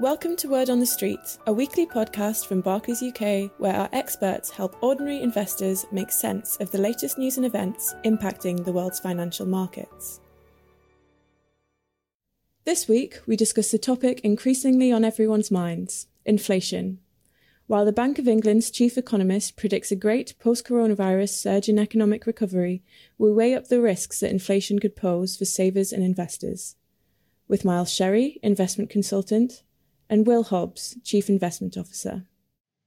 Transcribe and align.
Welcome 0.00 0.36
to 0.36 0.48
Word 0.48 0.70
on 0.70 0.78
the 0.78 0.86
Street, 0.86 1.38
a 1.48 1.52
weekly 1.52 1.84
podcast 1.84 2.46
from 2.46 2.60
Barclays 2.60 3.02
UK 3.02 3.50
where 3.58 3.74
our 3.74 3.88
experts 3.92 4.48
help 4.48 4.80
ordinary 4.80 5.20
investors 5.20 5.86
make 5.90 6.12
sense 6.12 6.56
of 6.58 6.70
the 6.70 6.78
latest 6.78 7.18
news 7.18 7.36
and 7.36 7.44
events 7.44 7.96
impacting 8.04 8.64
the 8.64 8.70
world's 8.70 9.00
financial 9.00 9.44
markets. 9.44 10.20
This 12.64 12.86
week, 12.86 13.18
we 13.26 13.34
discuss 13.34 13.72
the 13.72 13.78
topic 13.78 14.20
increasingly 14.20 14.92
on 14.92 15.04
everyone's 15.04 15.50
minds 15.50 16.06
inflation. 16.24 17.00
While 17.66 17.84
the 17.84 17.90
Bank 17.90 18.20
of 18.20 18.28
England's 18.28 18.70
chief 18.70 18.96
economist 18.96 19.56
predicts 19.56 19.90
a 19.90 19.96
great 19.96 20.38
post 20.38 20.64
coronavirus 20.64 21.30
surge 21.30 21.68
in 21.68 21.76
economic 21.76 22.24
recovery, 22.24 22.84
we 23.18 23.32
weigh 23.32 23.52
up 23.52 23.66
the 23.66 23.80
risks 23.80 24.20
that 24.20 24.30
inflation 24.30 24.78
could 24.78 24.94
pose 24.94 25.36
for 25.36 25.44
savers 25.44 25.92
and 25.92 26.04
investors. 26.04 26.76
With 27.48 27.64
Miles 27.64 27.92
Sherry, 27.92 28.38
investment 28.44 28.90
consultant, 28.90 29.64
and 30.10 30.26
Will 30.26 30.44
Hobbs, 30.44 30.96
Chief 31.04 31.28
Investment 31.28 31.76
Officer. 31.76 32.24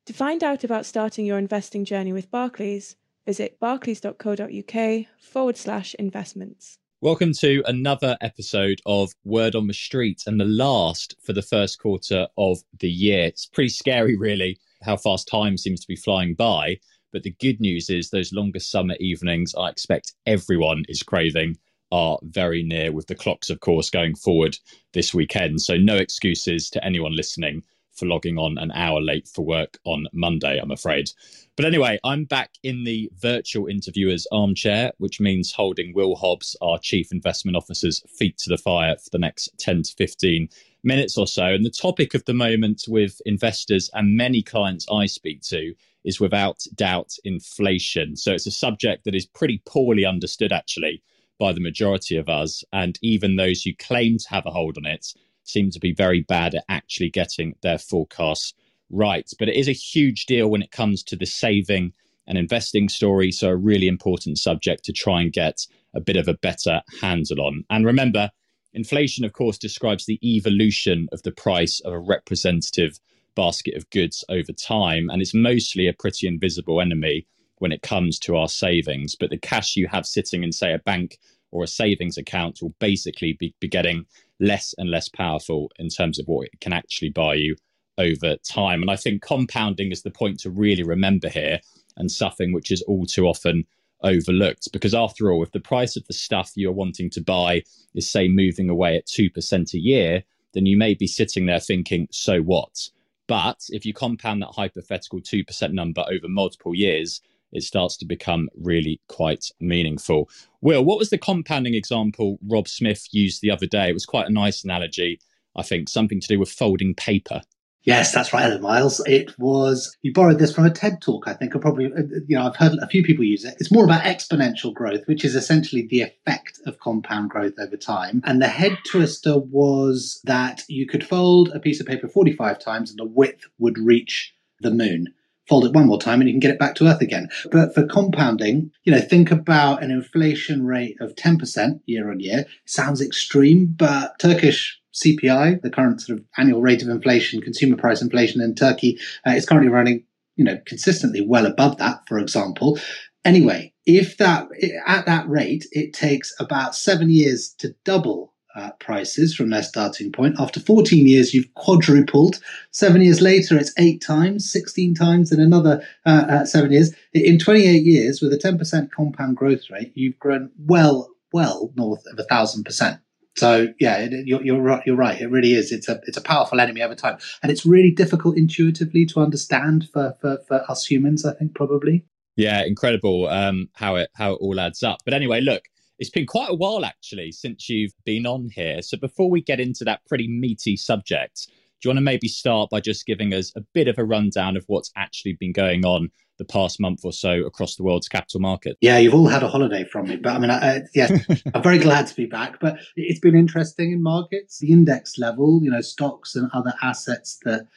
To 0.07 0.13
find 0.13 0.43
out 0.43 0.63
about 0.63 0.85
starting 0.85 1.25
your 1.25 1.38
investing 1.38 1.85
journey 1.85 2.13
with 2.13 2.31
Barclays, 2.31 2.95
visit 3.25 3.59
barclays.co.uk 3.59 5.05
forward 5.20 5.57
slash 5.57 5.93
investments. 5.95 6.79
Welcome 7.02 7.34
to 7.34 7.63
another 7.65 8.17
episode 8.21 8.79
of 8.85 9.12
Word 9.23 9.55
on 9.55 9.67
the 9.67 9.73
Street 9.73 10.23
and 10.27 10.39
the 10.39 10.45
last 10.45 11.15
for 11.23 11.34
the 11.34 11.41
first 11.41 11.79
quarter 11.79 12.27
of 12.38 12.59
the 12.79 12.89
year. 12.89 13.26
It's 13.26 13.45
pretty 13.45 13.70
scary, 13.70 14.15
really, 14.15 14.59
how 14.81 14.98
fast 14.98 15.27
time 15.27 15.57
seems 15.57 15.81
to 15.81 15.88
be 15.88 15.95
flying 15.95 16.35
by. 16.35 16.79
But 17.12 17.23
the 17.23 17.35
good 17.40 17.59
news 17.59 17.90
is 17.90 18.09
those 18.09 18.34
longer 18.34 18.59
summer 18.59 18.95
evenings 18.99 19.53
I 19.55 19.70
expect 19.70 20.13
everyone 20.26 20.85
is 20.88 21.03
craving 21.03 21.57
are 21.91 22.17
very 22.23 22.63
near, 22.63 22.91
with 22.91 23.07
the 23.07 23.15
clocks, 23.15 23.49
of 23.49 23.59
course, 23.59 23.89
going 23.89 24.15
forward 24.15 24.57
this 24.93 25.13
weekend. 25.13 25.61
So, 25.61 25.77
no 25.77 25.95
excuses 25.95 26.69
to 26.71 26.83
anyone 26.83 27.15
listening 27.15 27.63
for 27.93 28.05
logging 28.05 28.37
on 28.37 28.57
an 28.57 28.71
hour 28.71 29.01
late 29.01 29.27
for 29.27 29.43
work 29.45 29.77
on 29.83 30.07
Monday, 30.13 30.59
I'm 30.59 30.71
afraid. 30.71 31.09
But 31.55 31.65
anyway, 31.65 31.99
I'm 32.03 32.25
back 32.25 32.51
in 32.63 32.83
the 32.83 33.11
virtual 33.20 33.67
interviewer's 33.67 34.25
armchair, 34.31 34.91
which 34.98 35.20
means 35.20 35.51
holding 35.51 35.93
Will 35.93 36.15
Hobbs, 36.15 36.55
our 36.61 36.79
Chief 36.79 37.11
Investment 37.11 37.57
Officer's 37.57 38.01
feet 38.17 38.37
to 38.39 38.49
the 38.49 38.57
fire 38.57 38.95
for 38.98 39.09
the 39.11 39.20
next 39.20 39.49
10 39.59 39.83
to 39.83 39.93
15 39.95 40.49
minutes 40.83 41.17
or 41.17 41.27
so. 41.27 41.45
And 41.45 41.65
the 41.65 41.70
topic 41.70 42.13
of 42.13 42.26
the 42.26 42.33
moment 42.33 42.85
with 42.87 43.21
investors 43.26 43.89
and 43.93 44.17
many 44.17 44.41
clients 44.41 44.87
I 44.91 45.05
speak 45.05 45.41
to 45.43 45.76
is 46.03 46.20
without 46.20 46.63
doubt 46.73 47.13
inflation. 47.23 48.15
So 48.15 48.31
it's 48.31 48.48
a 48.48 48.51
subject 48.51 49.03
that 49.03 49.13
is 49.13 49.27
pretty 49.27 49.61
poorly 49.65 50.05
understood, 50.05 50.51
actually 50.51 51.03
by 51.41 51.51
the 51.51 51.59
majority 51.59 52.15
of 52.17 52.29
us. 52.29 52.63
And 52.71 52.99
even 53.01 53.35
those 53.35 53.63
who 53.63 53.71
claim 53.73 54.20
to 54.20 54.29
have 54.29 54.45
a 54.45 54.51
hold 54.51 54.77
on 54.77 54.85
it 54.85 55.07
seem 55.43 55.71
to 55.71 55.79
be 55.79 55.91
very 55.91 56.21
bad 56.21 56.53
at 56.53 56.63
actually 56.70 57.09
getting 57.09 57.55
their 57.63 57.79
forecasts 57.79 58.53
right. 58.91 59.27
But 59.39 59.49
it 59.49 59.55
is 59.55 59.67
a 59.67 59.73
huge 59.73 60.27
deal 60.27 60.49
when 60.49 60.61
it 60.61 60.70
comes 60.70 61.01
to 61.03 61.15
the 61.15 61.25
saving 61.25 61.93
and 62.27 62.37
investing 62.37 62.89
story. 62.89 63.31
So, 63.31 63.49
a 63.49 63.55
really 63.55 63.87
important 63.87 64.38
subject 64.38 64.85
to 64.85 64.94
try 64.94 65.22
and 65.22 65.33
get 65.33 65.66
a 65.95 66.00
bit 66.00 66.16
of 66.16 66.28
a 66.28 66.35
better 66.35 66.83
handle 67.01 67.41
on. 67.41 67.66
And 67.72 67.88
remember, 67.88 68.29
inflation, 68.75 69.25
of 69.25 69.33
course, 69.33 69.57
describes 69.57 70.05
the 70.05 70.19
evolution 70.23 71.09
of 71.11 71.23
the 71.23 71.31
price 71.31 71.79
of 71.79 71.91
a 71.91 72.00
representative 72.00 73.00
basket 73.35 73.73
of 73.73 73.89
goods 73.89 74.23
over 74.29 74.53
time. 74.53 75.09
And 75.09 75.23
it's 75.23 75.33
mostly 75.33 75.88
a 75.88 75.94
pretty 75.94 76.28
invisible 76.28 76.79
enemy 76.79 77.25
when 77.62 77.72
it 77.72 77.84
comes 77.84 78.17
to 78.17 78.35
our 78.35 78.50
savings. 78.50 79.16
But 79.16 79.29
the 79.29 79.38
cash 79.38 79.75
you 79.75 79.88
have 79.88 80.07
sitting 80.07 80.44
in, 80.44 80.51
say, 80.51 80.73
a 80.73 80.79
bank 80.79 81.19
or 81.51 81.63
a 81.63 81.67
savings 81.67 82.17
account 82.17 82.59
will 82.59 82.73
basically 82.79 83.34
be, 83.34 83.53
be 83.59 83.67
getting 83.67 84.06
less 84.40 84.73
and 84.79 84.90
less 84.90 85.07
powerful 85.07 85.72
in 85.78 85.89
terms 85.89 86.17
of 86.17 86.25
what 86.25 86.47
it 86.47 86.59
can 86.59 86.73
actually 86.73 87.09
buy 87.09 87.35
you 87.35 87.56
over 88.00 88.35
time. 88.38 88.81
And 88.81 88.89
I 88.89 88.95
think 88.95 89.22
compounding 89.22 89.91
is 89.91 90.01
the 90.01 90.09
point 90.09 90.39
to 90.39 90.50
really 90.50 90.81
remember 90.81 91.29
here 91.29 91.59
and 91.97 92.12
something 92.12 92.51
which 92.51 92.72
is 92.72 92.81
all 92.84 93.06
too 93.06 93.28
often 93.28 93.66
overlooked. 94.01 94.72
Because 94.73 94.95
after 94.95 95.31
all, 95.31 95.43
if 95.43 95.51
the 95.51 95.59
price 95.59 95.95
of 95.95 96.07
the 96.07 96.13
stuff 96.13 96.53
you're 96.55 96.72
wanting 96.72 97.11
to 97.11 97.22
buy 97.22 97.61
is, 97.93 98.09
say, 98.09 98.28
moving 98.28 98.72
away 98.72 98.95
at 98.97 99.05
2% 99.05 99.73
a 99.73 99.79
year, 99.79 100.23
then 100.53 100.66
you 100.66 100.78
may 100.78 100.95
be 100.95 101.05
sitting 101.05 101.45
there 101.45 101.59
thinking, 101.59 102.07
so 102.11 102.41
what? 102.41 102.89
But 103.28 103.59
if 103.69 103.85
you 103.85 103.93
compound 103.93 104.41
that 104.41 104.53
hypothetical 104.55 105.22
2% 105.22 105.73
number 105.73 106.03
over 106.11 106.28
multiple 106.28 106.75
years, 106.75 107.22
it 107.51 107.63
starts 107.63 107.97
to 107.97 108.06
become 108.06 108.50
really 108.56 109.01
quite 109.07 109.45
meaningful. 109.59 110.29
Will, 110.62 110.84
what 110.84 110.97
was 110.97 111.09
the 111.09 111.17
compounding 111.17 111.73
example 111.73 112.38
Rob 112.47 112.67
Smith 112.67 113.07
used 113.12 113.41
the 113.41 113.51
other 113.51 113.67
day? 113.67 113.89
It 113.89 113.94
was 113.94 114.06
quite 114.06 114.28
a 114.28 114.34
nice 114.34 114.63
analogy, 114.63 115.19
I 115.56 115.63
think, 115.63 115.90
something 115.90 116.19
to 116.19 116.28
do 116.28 116.40
with 116.40 116.51
folding 116.51 116.95
paper. 116.95 117.41
Yes, 117.84 118.13
that's 118.13 118.31
right, 118.31 118.61
Miles. 118.61 119.01
It 119.07 119.38
was, 119.40 119.97
you 120.03 120.13
borrowed 120.13 120.38
this 120.38 120.53
from 120.53 120.66
a 120.66 120.69
TED 120.69 121.01
talk, 121.01 121.28
I 121.28 121.34
think, 121.34 121.56
or 121.56 121.59
probably, 121.59 121.88
uh, 121.88 122.03
you 122.28 122.38
know, 122.38 122.45
I've 122.45 122.56
heard 122.56 122.78
a 122.79 122.88
few 122.88 123.03
people 123.03 123.25
use 123.25 123.44
it. 123.44 123.56
It's 123.59 123.72
more 123.72 123.85
about 123.85 124.03
exponential 124.03 124.72
growth, 124.72 125.07
which 125.07 125.25
is 125.25 125.34
essentially 125.34 125.88
the 125.88 126.01
effect 126.01 126.59
of 126.67 126.79
compound 126.79 127.31
growth 127.31 127.53
over 127.57 127.75
time. 127.75 128.22
And 128.23 128.40
the 128.40 128.47
head 128.47 128.78
twister 128.85 129.40
was 129.40 130.22
that 130.25 130.63
you 130.67 130.85
could 130.85 131.03
fold 131.03 131.50
a 131.56 131.59
piece 131.59 131.81
of 131.81 131.88
paper 131.88 132.07
45 132.07 132.59
times 132.59 132.91
and 132.91 133.00
the 133.00 133.06
width 133.06 133.45
would 133.57 133.79
reach 133.79 134.35
the 134.59 134.72
moon 134.72 135.07
fold 135.51 135.66
it 135.66 135.73
one 135.73 135.85
more 135.85 136.00
time 136.00 136.22
and 136.22 136.29
you 136.29 136.34
can 136.34 136.39
get 136.39 136.51
it 136.51 136.59
back 136.59 136.75
to 136.75 136.88
earth 136.88 137.01
again. 137.01 137.28
But 137.51 137.75
for 137.75 137.85
compounding, 137.85 138.72
you 138.85 138.94
know, 138.94 139.01
think 139.01 139.31
about 139.31 139.84
an 139.84 139.91
inflation 139.91 140.66
rate 140.66 140.95
of 141.01 141.13
10% 141.16 141.81
year 141.88 142.09
on 142.09 142.22
year. 142.22 142.45
Sounds 142.66 143.01
extreme, 143.01 143.75
but 143.78 144.17
Turkish 144.17 144.79
CPI, 144.94 145.61
the 145.61 145.69
current 145.69 146.00
sort 146.00 146.19
of 146.19 146.25
annual 146.38 146.61
rate 146.61 146.81
of 146.81 146.88
inflation, 146.88 147.41
consumer 147.41 147.75
price 147.75 148.01
inflation 148.01 148.40
in 148.40 148.56
Turkey, 148.56 148.97
uh, 149.28 149.31
is 149.31 149.45
currently 149.45 149.69
running, 149.69 150.06
you 150.38 150.45
know, 150.45 150.57
consistently 150.66 151.19
well 151.19 151.45
above 151.45 151.75
that, 151.79 152.00
for 152.07 152.17
example. 152.17 152.79
Anyway, 153.25 153.73
if 153.85 154.16
that 154.17 154.47
at 154.88 155.06
that 155.06 155.28
rate, 155.28 155.66
it 155.73 155.94
takes 155.94 156.34
about 156.40 156.75
seven 156.75 157.09
years 157.09 157.53
to 157.57 157.75
double 157.84 158.30
uh, 158.56 158.72
prices 158.79 159.35
from 159.35 159.50
their 159.50 159.63
starting 159.63 160.12
point. 160.12 160.35
After 160.39 160.59
14 160.59 161.07
years, 161.07 161.34
you've 161.34 161.53
quadrupled. 161.56 162.39
Seven 162.72 163.01
years 163.01 163.22
later, 163.22 163.57
it's 163.57 163.73
eight 163.78 164.01
times, 164.01 164.51
16 164.51 164.95
times 164.95 165.31
in 165.31 165.39
another 165.39 165.85
uh, 166.06 166.25
uh, 166.29 166.45
seven 166.45 166.72
years. 166.72 166.94
In 167.13 167.40
28 167.40 167.84
years, 167.84 168.22
with 168.22 168.34
a 168.34 168.38
10% 168.38 168.91
compound 168.91 169.38
growth 169.38 169.69
rate, 169.69 169.91
you've 169.95 170.19
grown 170.19 170.51
well, 170.66 171.09
well 171.34 171.72
north 171.75 172.03
of 172.11 172.19
a 172.19 172.23
thousand 172.23 172.63
percent. 172.63 173.00
So 173.38 173.67
yeah, 173.79 174.07
you're, 174.25 174.44
you're 174.44 174.61
right. 174.61 174.84
You're 174.85 174.97
right. 174.97 175.19
It 175.19 175.28
really 175.28 175.53
is. 175.53 175.72
It's 175.72 175.88
a 175.88 176.01
it's 176.06 176.17
a 176.17 176.22
powerful 176.22 176.59
enemy 176.59 176.81
over 176.81 176.95
time, 176.95 177.17
and 177.41 177.50
it's 177.50 177.66
really 177.66 177.91
difficult 177.91 178.38
intuitively 178.38 179.06
to 179.06 179.22
understand 179.22 179.88
for 179.94 180.17
for, 180.19 180.40
for 180.47 180.69
us 180.69 180.85
humans. 180.85 181.25
I 181.25 181.34
think 181.34 181.56
probably. 181.56 182.03
Yeah, 182.35 182.63
incredible 182.63 183.28
um, 183.29 183.69
how 183.73 183.95
it 183.95 184.09
how 184.16 184.34
it 184.34 184.40
all 184.41 184.59
adds 184.59 184.84
up. 184.84 185.00
But 185.06 185.13
anyway, 185.13 185.40
look, 185.40 185.63
it's 186.01 186.09
been 186.09 186.25
quite 186.25 186.50
a 186.50 186.56
while 186.56 186.84
actually 186.84 187.31
since 187.31 187.69
you've 187.69 187.94
been 188.06 188.25
on 188.25 188.50
here. 188.50 188.81
So 188.81 188.97
before 188.97 189.29
we 189.29 189.39
get 189.39 189.59
into 189.59 189.85
that 189.85 190.01
pretty 190.07 190.28
meaty 190.28 190.75
subject, 190.75 191.45
do 191.45 191.88
you 191.88 191.89
want 191.89 191.97
to 191.97 192.01
maybe 192.01 192.28
start 192.28 192.72
by 192.72 192.79
just 192.79 193.06
giving 193.06 193.35
us 193.35 193.53
a 193.56 193.62
bit 193.75 193.88
of 193.88 194.00
a 194.00 194.03
rundown 194.03 194.57
of 194.57 194.63
what's 194.66 194.91
actually 194.97 195.34
been 195.34 195.53
going 195.53 195.85
on 195.85 196.09
the 196.40 196.45
past 196.45 196.79
month 196.79 197.01
or 197.03 197.13
so 197.13 197.45
across 197.45 197.75
the 197.75 197.84
world's 197.84 198.07
capital 198.07 198.40
market? 198.40 198.78
Yeah, 198.81 198.97
you've 198.97 199.13
all 199.13 199.28
had 199.28 199.44
a 199.44 199.47
holiday 199.47 199.84
from 199.84 200.07
me, 200.07 200.16
but 200.16 200.34
I 200.34 200.40
mean, 200.40 200.50
I, 200.50 200.81
yes, 200.95 201.11
I'm 201.53 201.61
very 201.61 201.78
glad 201.78 202.07
to 202.07 202.16
be 202.16 202.25
back. 202.25 202.59
But 202.59 202.79
it's 202.95 203.19
been 203.19 203.35
interesting 203.35 203.91
in 203.91 204.01
markets, 204.01 204.57
the 204.57 204.72
index 204.72 205.19
level, 205.19 205.59
you 205.63 205.69
know, 205.69 205.81
stocks 205.81 206.35
and 206.35 206.50
other 206.51 206.73
assets 206.81 207.38
that 207.45 207.67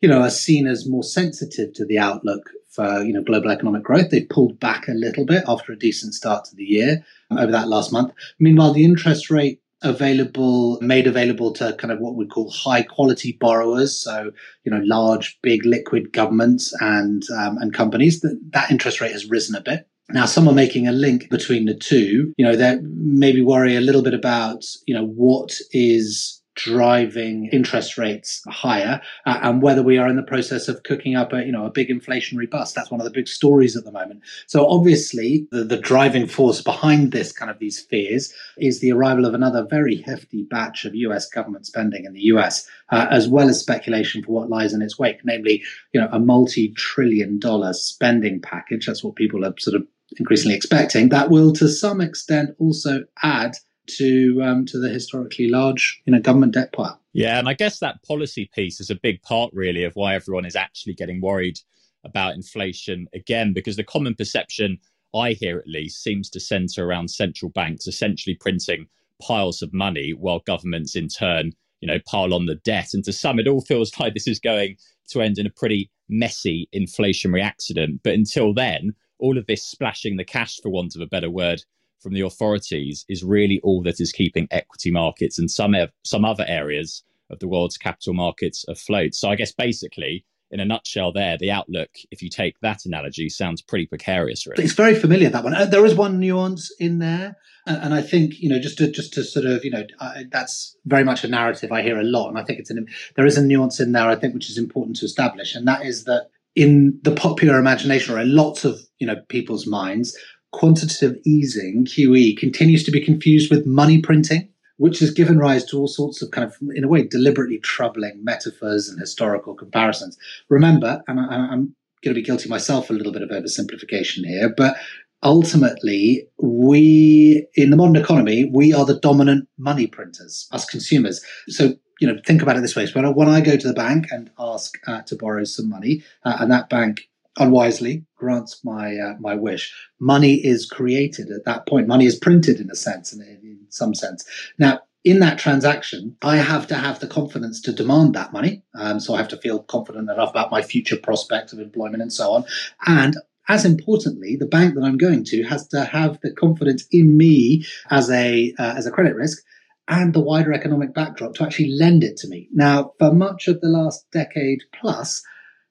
you 0.00 0.08
know 0.08 0.20
are 0.20 0.30
seen 0.30 0.66
as 0.66 0.88
more 0.88 1.02
sensitive 1.02 1.72
to 1.74 1.84
the 1.84 1.98
outlook 1.98 2.50
for 2.68 3.02
you 3.02 3.12
know 3.12 3.22
global 3.22 3.50
economic 3.50 3.82
growth. 3.82 4.10
They've 4.10 4.28
pulled 4.28 4.58
back 4.60 4.88
a 4.88 4.92
little 4.92 5.24
bit 5.24 5.44
after 5.46 5.72
a 5.72 5.78
decent 5.78 6.14
start 6.14 6.44
to 6.46 6.56
the 6.56 6.64
year 6.64 7.04
over 7.30 7.52
that 7.52 7.68
last 7.68 7.92
month. 7.92 8.12
Meanwhile, 8.38 8.74
the 8.74 8.84
interest 8.84 9.30
rate 9.30 9.60
available 9.82 10.78
made 10.82 11.06
available 11.06 11.52
to 11.54 11.72
kind 11.78 11.90
of 11.90 12.00
what 12.00 12.14
we 12.14 12.26
call 12.26 12.50
high 12.50 12.82
quality 12.82 13.38
borrowers 13.40 13.98
so 13.98 14.30
you 14.62 14.70
know 14.70 14.82
large 14.84 15.38
big 15.40 15.64
liquid 15.64 16.12
governments 16.12 16.74
and 16.82 17.22
um, 17.38 17.56
and 17.56 17.72
companies 17.72 18.20
that 18.20 18.38
that 18.52 18.70
interest 18.70 19.00
rate 19.00 19.12
has 19.12 19.30
risen 19.30 19.56
a 19.56 19.60
bit 19.62 19.88
now, 20.12 20.26
some 20.26 20.48
are 20.48 20.54
making 20.54 20.88
a 20.88 20.92
link 20.92 21.30
between 21.30 21.66
the 21.66 21.74
two. 21.74 22.34
You 22.36 22.44
know, 22.44 22.56
they 22.56 22.78
maybe 22.82 23.42
worry 23.42 23.76
a 23.76 23.80
little 23.80 24.02
bit 24.02 24.14
about, 24.14 24.64
you 24.86 24.94
know, 24.94 25.06
what 25.06 25.56
is 25.72 26.39
driving 26.56 27.46
interest 27.52 27.96
rates 27.96 28.42
higher 28.48 29.00
uh, 29.26 29.38
and 29.42 29.62
whether 29.62 29.82
we 29.82 29.98
are 29.98 30.08
in 30.08 30.16
the 30.16 30.22
process 30.22 30.68
of 30.68 30.82
cooking 30.82 31.14
up 31.14 31.32
a 31.32 31.44
you 31.44 31.52
know 31.52 31.64
a 31.64 31.70
big 31.70 31.88
inflationary 31.88 32.50
bust. 32.50 32.74
That's 32.74 32.90
one 32.90 33.00
of 33.00 33.04
the 33.04 33.12
big 33.12 33.28
stories 33.28 33.76
at 33.76 33.84
the 33.84 33.92
moment. 33.92 34.22
So 34.46 34.66
obviously 34.66 35.46
the, 35.50 35.64
the 35.64 35.76
driving 35.76 36.26
force 36.26 36.60
behind 36.60 37.12
this 37.12 37.32
kind 37.32 37.50
of 37.50 37.58
these 37.58 37.80
fears 37.80 38.32
is 38.58 38.80
the 38.80 38.92
arrival 38.92 39.24
of 39.24 39.34
another 39.34 39.66
very 39.68 39.96
hefty 40.02 40.42
batch 40.42 40.84
of 40.84 40.94
US 40.94 41.28
government 41.28 41.66
spending 41.66 42.04
in 42.04 42.12
the 42.12 42.22
US 42.22 42.68
uh, 42.90 43.06
as 43.10 43.28
well 43.28 43.48
as 43.48 43.60
speculation 43.60 44.22
for 44.22 44.32
what 44.32 44.50
lies 44.50 44.72
in 44.72 44.82
its 44.82 44.98
wake 44.98 45.20
namely 45.24 45.62
you 45.92 46.00
know 46.00 46.08
a 46.12 46.18
multi-trillion 46.18 47.38
dollar 47.38 47.72
spending 47.72 48.40
package. 48.40 48.86
That's 48.86 49.04
what 49.04 49.16
people 49.16 49.44
are 49.44 49.54
sort 49.58 49.76
of 49.76 49.86
increasingly 50.18 50.56
expecting. 50.56 51.08
That 51.08 51.30
will 51.30 51.52
to 51.54 51.68
some 51.68 52.00
extent 52.00 52.56
also 52.58 53.04
add 53.22 53.56
to 53.86 54.40
um, 54.42 54.66
to 54.66 54.78
the 54.78 54.88
historically 54.88 55.48
large 55.48 56.02
you 56.04 56.12
know 56.12 56.20
government 56.20 56.54
debt 56.54 56.72
pile. 56.72 57.00
Yeah, 57.12 57.38
and 57.38 57.48
I 57.48 57.54
guess 57.54 57.80
that 57.80 58.02
policy 58.04 58.48
piece 58.54 58.80
is 58.80 58.90
a 58.90 58.94
big 58.94 59.20
part, 59.22 59.52
really, 59.52 59.84
of 59.84 59.96
why 59.96 60.14
everyone 60.14 60.44
is 60.46 60.54
actually 60.54 60.94
getting 60.94 61.20
worried 61.20 61.58
about 62.04 62.34
inflation 62.34 63.08
again, 63.12 63.52
because 63.52 63.76
the 63.76 63.84
common 63.84 64.14
perception 64.14 64.78
I 65.14 65.32
hear 65.32 65.58
at 65.58 65.66
least 65.66 66.02
seems 66.02 66.30
to 66.30 66.40
centre 66.40 66.84
around 66.84 67.10
central 67.10 67.50
banks 67.50 67.86
essentially 67.86 68.36
printing 68.36 68.86
piles 69.20 69.60
of 69.60 69.72
money 69.72 70.12
while 70.12 70.40
governments 70.46 70.96
in 70.96 71.08
turn, 71.08 71.52
you 71.80 71.88
know, 71.88 71.98
pile 72.06 72.32
on 72.32 72.46
the 72.46 72.54
debt. 72.56 72.94
And 72.94 73.04
to 73.04 73.12
some, 73.12 73.38
it 73.38 73.48
all 73.48 73.60
feels 73.60 73.98
like 73.98 74.14
this 74.14 74.28
is 74.28 74.38
going 74.38 74.76
to 75.10 75.20
end 75.20 75.38
in 75.38 75.46
a 75.46 75.50
pretty 75.50 75.90
messy 76.08 76.68
inflationary 76.74 77.42
accident. 77.42 78.00
But 78.02 78.14
until 78.14 78.54
then, 78.54 78.94
all 79.18 79.36
of 79.36 79.46
this 79.46 79.64
splashing 79.64 80.16
the 80.16 80.24
cash, 80.24 80.58
for 80.62 80.70
want 80.70 80.94
of 80.94 81.02
a 81.02 81.06
better 81.06 81.30
word, 81.30 81.62
from 82.00 82.14
the 82.14 82.20
authorities 82.22 83.04
is 83.08 83.22
really 83.22 83.60
all 83.62 83.82
that 83.82 84.00
is 84.00 84.12
keeping 84.12 84.48
equity 84.50 84.90
markets 84.90 85.38
and 85.38 85.50
some 85.50 85.74
some 86.04 86.24
other 86.24 86.44
areas 86.48 87.02
of 87.30 87.38
the 87.38 87.48
world's 87.48 87.76
capital 87.76 88.14
markets 88.14 88.64
afloat. 88.68 89.14
So 89.14 89.30
I 89.30 89.36
guess 89.36 89.52
basically 89.52 90.24
in 90.50 90.60
a 90.60 90.64
nutshell 90.64 91.12
there 91.12 91.36
the 91.38 91.50
outlook 91.50 91.90
if 92.10 92.22
you 92.22 92.28
take 92.28 92.58
that 92.60 92.84
analogy 92.84 93.28
sounds 93.28 93.62
pretty 93.62 93.86
precarious 93.86 94.46
really 94.46 94.64
it's 94.64 94.72
very 94.72 94.94
familiar 94.94 95.28
that 95.28 95.44
one 95.44 95.54
uh, 95.54 95.64
there 95.64 95.84
is 95.84 95.94
one 95.94 96.18
nuance 96.18 96.74
in 96.78 96.98
there 96.98 97.36
and, 97.66 97.94
i 97.94 98.02
think 98.02 98.40
you 98.40 98.48
know 98.48 98.58
just 98.58 98.78
to 98.78 98.90
just 98.90 99.12
to 99.12 99.22
sort 99.22 99.46
of 99.46 99.64
you 99.64 99.70
know 99.70 99.84
uh, 100.00 100.22
that's 100.30 100.76
very 100.86 101.04
much 101.04 101.24
a 101.24 101.28
narrative 101.28 101.70
i 101.70 101.82
hear 101.82 101.98
a 101.98 102.04
lot 102.04 102.28
and 102.28 102.38
i 102.38 102.42
think 102.42 102.58
it's 102.58 102.70
an 102.70 102.86
there 103.16 103.26
is 103.26 103.38
a 103.38 103.44
nuance 103.44 103.78
in 103.80 103.92
there 103.92 104.08
i 104.08 104.16
think 104.16 104.34
which 104.34 104.50
is 104.50 104.58
important 104.58 104.96
to 104.96 105.04
establish 105.04 105.54
and 105.54 105.68
that 105.68 105.84
is 105.84 106.04
that 106.04 106.28
in 106.56 106.98
the 107.02 107.12
popular 107.12 107.58
imagination 107.58 108.14
or 108.14 108.18
in 108.18 108.34
lots 108.34 108.64
of 108.64 108.80
you 108.98 109.06
know 109.06 109.16
people's 109.28 109.66
minds 109.66 110.16
quantitative 110.52 111.16
easing, 111.24 111.84
QE, 111.84 112.36
continues 112.36 112.84
to 112.84 112.90
be 112.90 113.04
confused 113.04 113.50
with 113.50 113.66
money 113.66 114.00
printing, 114.00 114.48
which 114.76 114.98
has 115.00 115.10
given 115.10 115.38
rise 115.38 115.64
to 115.66 115.78
all 115.78 115.88
sorts 115.88 116.22
of 116.22 116.30
kind 116.30 116.46
of, 116.46 116.56
in 116.74 116.84
a 116.84 116.88
way, 116.88 117.06
deliberately 117.06 117.58
troubling 117.58 118.24
metaphors 118.24 118.88
and 118.88 118.98
historical 118.98 119.54
comparisons. 119.54 120.16
Remember, 120.48 121.02
and 121.06 121.20
I, 121.20 121.52
am 121.52 121.74
going 122.02 122.14
to 122.14 122.20
be 122.20 122.22
guilty 122.22 122.48
myself 122.48 122.90
a 122.90 122.94
little 122.94 123.12
bit 123.12 123.22
of 123.22 123.28
oversimplification 123.28 124.24
here, 124.24 124.52
but 124.56 124.76
ultimately, 125.22 126.26
we, 126.38 127.46
in 127.54 127.70
the 127.70 127.76
modern 127.76 127.96
economy, 127.96 128.44
we 128.44 128.72
are 128.72 128.86
the 128.86 128.98
dominant 128.98 129.48
money 129.58 129.86
printers, 129.86 130.48
us 130.50 130.64
consumers. 130.64 131.22
So, 131.48 131.74
you 132.00 132.08
know, 132.08 132.18
think 132.24 132.40
about 132.40 132.56
it 132.56 132.62
this 132.62 132.74
way. 132.74 132.86
When 132.92 133.04
I, 133.04 133.10
when 133.10 133.28
I 133.28 133.42
go 133.42 133.56
to 133.56 133.68
the 133.68 133.74
bank 133.74 134.06
and 134.10 134.30
ask 134.38 134.78
uh, 134.86 135.02
to 135.02 135.16
borrow 135.16 135.44
some 135.44 135.68
money, 135.68 136.02
uh, 136.24 136.38
and 136.40 136.50
that 136.50 136.70
bank 136.70 137.09
unwisely 137.38 138.04
grants 138.16 138.64
my 138.64 138.96
uh, 138.96 139.14
my 139.20 139.34
wish. 139.34 139.74
Money 139.98 140.34
is 140.34 140.66
created 140.66 141.30
at 141.30 141.44
that 141.44 141.66
point. 141.66 141.86
Money 141.86 142.06
is 142.06 142.18
printed 142.18 142.60
in 142.60 142.70
a 142.70 142.76
sense, 142.76 143.12
in, 143.12 143.20
in 143.22 143.58
some 143.68 143.94
sense. 143.94 144.24
Now, 144.58 144.80
in 145.04 145.20
that 145.20 145.38
transaction, 145.38 146.16
I 146.22 146.36
have 146.36 146.66
to 146.68 146.74
have 146.74 147.00
the 147.00 147.06
confidence 147.06 147.60
to 147.62 147.72
demand 147.72 148.14
that 148.14 148.32
money. 148.32 148.62
Um, 148.74 149.00
so 149.00 149.14
I 149.14 149.18
have 149.18 149.28
to 149.28 149.38
feel 149.38 149.62
confident 149.62 150.10
enough 150.10 150.30
about 150.30 150.50
my 150.50 150.60
future 150.62 150.96
prospects 150.96 151.52
of 151.52 151.58
employment 151.58 152.02
and 152.02 152.12
so 152.12 152.32
on. 152.32 152.44
And 152.86 153.16
as 153.48 153.64
importantly, 153.64 154.36
the 154.36 154.46
bank 154.46 154.74
that 154.74 154.84
I'm 154.84 154.98
going 154.98 155.24
to 155.24 155.42
has 155.44 155.66
to 155.68 155.84
have 155.84 156.20
the 156.22 156.32
confidence 156.32 156.86
in 156.90 157.16
me 157.16 157.64
as 157.90 158.10
a 158.10 158.54
uh, 158.58 158.74
as 158.76 158.86
a 158.86 158.90
credit 158.90 159.16
risk 159.16 159.42
and 159.88 160.14
the 160.14 160.20
wider 160.20 160.52
economic 160.52 160.94
backdrop 160.94 161.34
to 161.34 161.44
actually 161.44 161.72
lend 161.72 162.04
it 162.04 162.16
to 162.18 162.28
me. 162.28 162.48
Now, 162.52 162.92
for 162.98 163.12
much 163.12 163.48
of 163.48 163.60
the 163.60 163.68
last 163.68 164.08
decade 164.12 164.62
plus, 164.78 165.22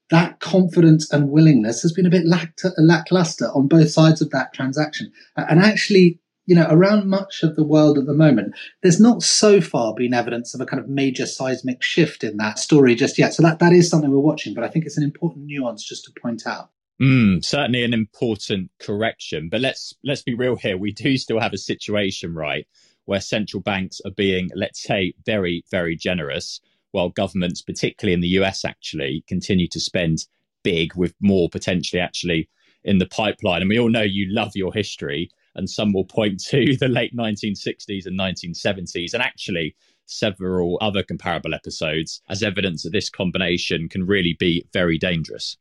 that 0.10 0.40
confidence 0.40 1.12
and 1.12 1.30
willingness 1.30 1.82
has 1.82 1.94
been 1.94 2.06
a 2.06 2.10
bit 2.10 2.26
lackluster 2.26 3.46
on 3.54 3.68
both 3.68 3.92
sides 3.92 4.22
of 4.22 4.32
that 4.32 4.54
transaction. 4.54 5.12
And 5.36 5.60
actually, 5.60 6.20
you 6.46 6.56
know, 6.56 6.68
around 6.70 7.08
much 7.08 7.44
of 7.44 7.56
the 7.56 7.64
world 7.64 7.98
at 7.98 8.08
the 8.08 8.14
moment, 8.14 8.56
there's 8.82 9.00
not 9.00 9.22
so 9.22 9.62
far 9.62 9.94
been 9.94 10.14
evidence 10.14 10.56
of 10.56 10.62
a 10.62 10.66
kind 10.66 10.82
of 10.82 10.90
major 10.90 11.28
seismic 11.28 11.84
shift 11.84 12.24
in 12.24 12.38
that 12.38 12.58
story 12.58 12.96
just 12.96 13.20
yet. 13.20 13.34
So 13.34 13.44
that, 13.44 13.60
that 13.60 13.72
is 13.72 13.88
something 13.88 14.10
we're 14.10 14.20
watching, 14.20 14.56
but 14.56 14.64
I 14.64 14.68
think 14.68 14.86
it's 14.86 14.98
an 14.98 15.04
important 15.04 15.46
nuance 15.46 15.84
just 15.84 16.06
to 16.06 16.20
point 16.20 16.48
out. 16.48 16.72
Mm, 17.00 17.46
certainly 17.46 17.84
an 17.84 17.94
important 17.94 18.72
correction, 18.80 19.48
but 19.50 19.62
let's 19.62 19.94
let's 20.04 20.22
be 20.22 20.34
real 20.34 20.58
here. 20.58 20.78
We 20.78 20.92
do 20.92 21.18
still 21.18 21.40
have 21.40 21.54
a 21.54 21.58
situation, 21.58 22.34
right, 22.34 22.68
where 23.06 23.22
central 23.22 23.62
banks 23.62 24.02
are 24.04 24.12
being, 24.12 24.50
let's 24.54 24.84
say, 24.84 25.14
very 25.26 25.64
very 25.72 25.96
generous 25.96 26.60
while 26.92 27.10
governments, 27.10 27.62
particularly 27.62 28.14
in 28.14 28.22
the 28.22 28.40
US, 28.40 28.66
actually 28.66 29.24
continue 29.28 29.68
to 29.68 29.80
spend 29.80 30.26
big 30.64 30.96
with 30.96 31.14
more 31.22 31.50
potentially 31.50 32.02
actually 32.02 32.50
in 32.84 32.98
the 32.98 33.06
pipeline. 33.06 33.62
And 33.62 33.70
we 33.70 33.80
all 33.80 33.90
know 33.90 34.02
you 34.02 34.28
love 34.30 34.56
your 34.56 34.74
history, 34.74 35.30
and 35.56 35.70
some 35.70 35.94
will 35.94 36.06
point 36.06 36.42
to 36.50 36.76
the 36.78 36.88
late 36.88 37.16
1960s 37.16 38.06
and 38.06 38.20
1970s, 38.20 39.14
and 39.14 39.24
actually 39.24 39.76
several 40.06 40.78
other 40.82 41.04
comparable 41.04 41.54
episodes 41.54 42.22
as 42.30 42.42
evidence 42.42 42.84
that 42.84 42.92
this 42.92 43.10
combination 43.10 43.88
can 43.88 44.06
really 44.06 44.36
be 44.40 44.66
very 44.74 44.98
dangerous. 44.98 45.58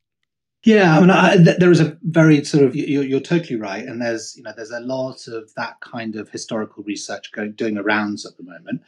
Yeah, 0.64 0.96
I 0.96 1.00
mean, 1.00 1.10
I, 1.10 1.36
th- 1.36 1.58
there 1.58 1.70
is 1.70 1.80
a 1.80 1.96
very 2.02 2.44
sort 2.44 2.64
of 2.64 2.74
you're, 2.74 3.04
you're, 3.04 3.20
totally 3.20 3.58
right, 3.58 3.84
and 3.84 4.02
there's 4.02 4.34
you 4.36 4.42
know 4.42 4.52
there's 4.56 4.72
a 4.72 4.80
lot 4.80 5.28
of 5.28 5.54
that 5.54 5.80
kind 5.80 6.16
of 6.16 6.30
historical 6.30 6.82
research 6.82 7.30
going 7.32 7.52
doing 7.52 7.76
rounds 7.76 8.26
at 8.26 8.36
the 8.36 8.42
moment. 8.42 8.82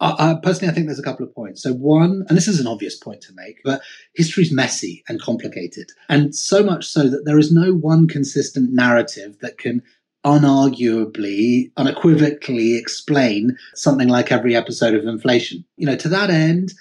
I, 0.00 0.36
personally, 0.42 0.70
I 0.70 0.74
think 0.74 0.86
there's 0.86 0.98
a 0.98 1.04
couple 1.04 1.24
of 1.24 1.34
points. 1.34 1.62
So 1.62 1.72
one, 1.72 2.26
and 2.28 2.36
this 2.36 2.48
is 2.48 2.60
an 2.60 2.66
obvious 2.66 2.96
point 2.96 3.22
to 3.22 3.32
make, 3.32 3.60
but 3.64 3.80
history's 4.14 4.52
messy 4.52 5.02
and 5.08 5.20
complicated, 5.20 5.90
and 6.10 6.34
so 6.34 6.62
much 6.62 6.86
so 6.86 7.08
that 7.08 7.24
there 7.24 7.38
is 7.38 7.50
no 7.50 7.72
one 7.72 8.06
consistent 8.06 8.72
narrative 8.72 9.38
that 9.40 9.56
can 9.56 9.82
unarguably, 10.26 11.70
unequivocally 11.76 12.76
explain 12.76 13.56
something 13.74 14.08
like 14.08 14.30
every 14.30 14.54
episode 14.54 14.94
of 14.94 15.06
inflation. 15.06 15.64
You 15.76 15.86
know, 15.86 15.96
to 15.96 16.08
that 16.08 16.28
end, 16.28 16.74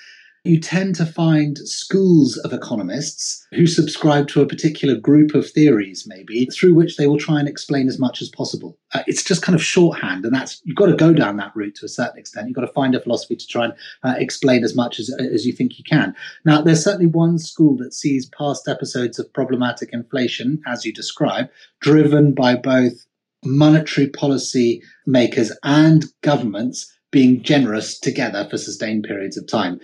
you 0.43 0.59
tend 0.59 0.93
to 0.93 1.05
find 1.05 1.57
schools 1.59 2.37
of 2.39 2.51
economists 2.51 3.47
who 3.51 3.65
subscribe 3.65 4.27
to 4.27 4.41
a 4.41 4.45
particular 4.45 4.93
group 4.95 5.33
of 5.33 5.49
theories, 5.49 6.05
maybe, 6.05 6.45
through 6.47 6.73
which 6.73 6.97
they 6.97 7.07
will 7.07 7.17
try 7.17 7.39
and 7.39 7.47
explain 7.47 7.87
as 7.87 7.97
much 7.97 8.21
as 8.21 8.27
possible. 8.27 8.77
Uh, 8.93 9.03
it's 9.07 9.23
just 9.23 9.41
kind 9.41 9.55
of 9.55 9.63
shorthand, 9.63 10.25
and 10.25 10.35
that's 10.35 10.61
you've 10.65 10.75
got 10.75 10.87
to 10.87 10.95
go 10.95 11.13
down 11.13 11.37
that 11.37 11.55
route 11.55 11.75
to 11.75 11.85
a 11.85 11.89
certain 11.89 12.19
extent. 12.19 12.47
You've 12.47 12.57
got 12.57 12.61
to 12.61 12.73
find 12.73 12.93
a 12.93 12.99
philosophy 12.99 13.37
to 13.37 13.47
try 13.47 13.65
and 13.65 13.73
uh, 14.03 14.15
explain 14.17 14.65
as 14.65 14.75
much 14.75 14.99
as, 14.99 15.09
as 15.17 15.45
you 15.45 15.53
think 15.53 15.77
you 15.77 15.85
can. 15.85 16.13
Now, 16.43 16.61
there's 16.61 16.83
certainly 16.83 17.07
one 17.07 17.39
school 17.39 17.77
that 17.77 17.93
sees 17.93 18.29
past 18.37 18.67
episodes 18.67 19.19
of 19.19 19.31
problematic 19.31 19.91
inflation, 19.93 20.61
as 20.67 20.83
you 20.83 20.91
describe, 20.91 21.47
driven 21.79 22.33
by 22.33 22.55
both 22.57 23.05
monetary 23.45 24.07
policy 24.07 24.81
makers 25.05 25.53
and 25.63 26.05
governments 26.21 26.93
being 27.11 27.43
generous 27.43 27.97
together 27.99 28.45
for 28.49 28.57
sustained 28.57 29.03
periods 29.03 29.37
of 29.37 29.47
time. 29.47 29.79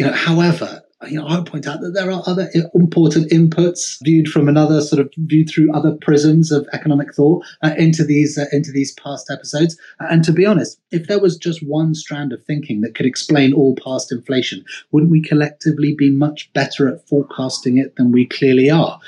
You 0.00 0.06
know, 0.06 0.12
however, 0.12 0.80
you 1.10 1.20
know, 1.20 1.26
I 1.26 1.36
would 1.36 1.44
point 1.44 1.66
out 1.66 1.82
that 1.82 1.90
there 1.90 2.10
are 2.10 2.22
other 2.26 2.48
important 2.72 3.30
inputs 3.30 3.98
viewed 4.02 4.28
from 4.28 4.48
another 4.48 4.80
sort 4.80 4.98
of 4.98 5.12
viewed 5.18 5.50
through 5.50 5.70
other 5.74 5.92
prisms 6.00 6.50
of 6.50 6.66
economic 6.72 7.14
thought 7.14 7.44
uh, 7.62 7.74
into 7.76 8.02
these 8.02 8.38
uh, 8.38 8.46
into 8.50 8.72
these 8.72 8.94
past 8.94 9.30
episodes. 9.30 9.76
And 9.98 10.24
to 10.24 10.32
be 10.32 10.46
honest, 10.46 10.80
if 10.90 11.06
there 11.06 11.20
was 11.20 11.36
just 11.36 11.62
one 11.62 11.94
strand 11.94 12.32
of 12.32 12.42
thinking 12.42 12.80
that 12.80 12.94
could 12.94 13.04
explain 13.04 13.52
all 13.52 13.76
past 13.76 14.10
inflation, 14.10 14.64
wouldn't 14.90 15.12
we 15.12 15.20
collectively 15.20 15.94
be 15.94 16.10
much 16.10 16.50
better 16.54 16.88
at 16.88 17.06
forecasting 17.06 17.76
it 17.76 17.96
than 17.96 18.10
we 18.10 18.24
clearly 18.24 18.70
are? 18.70 18.98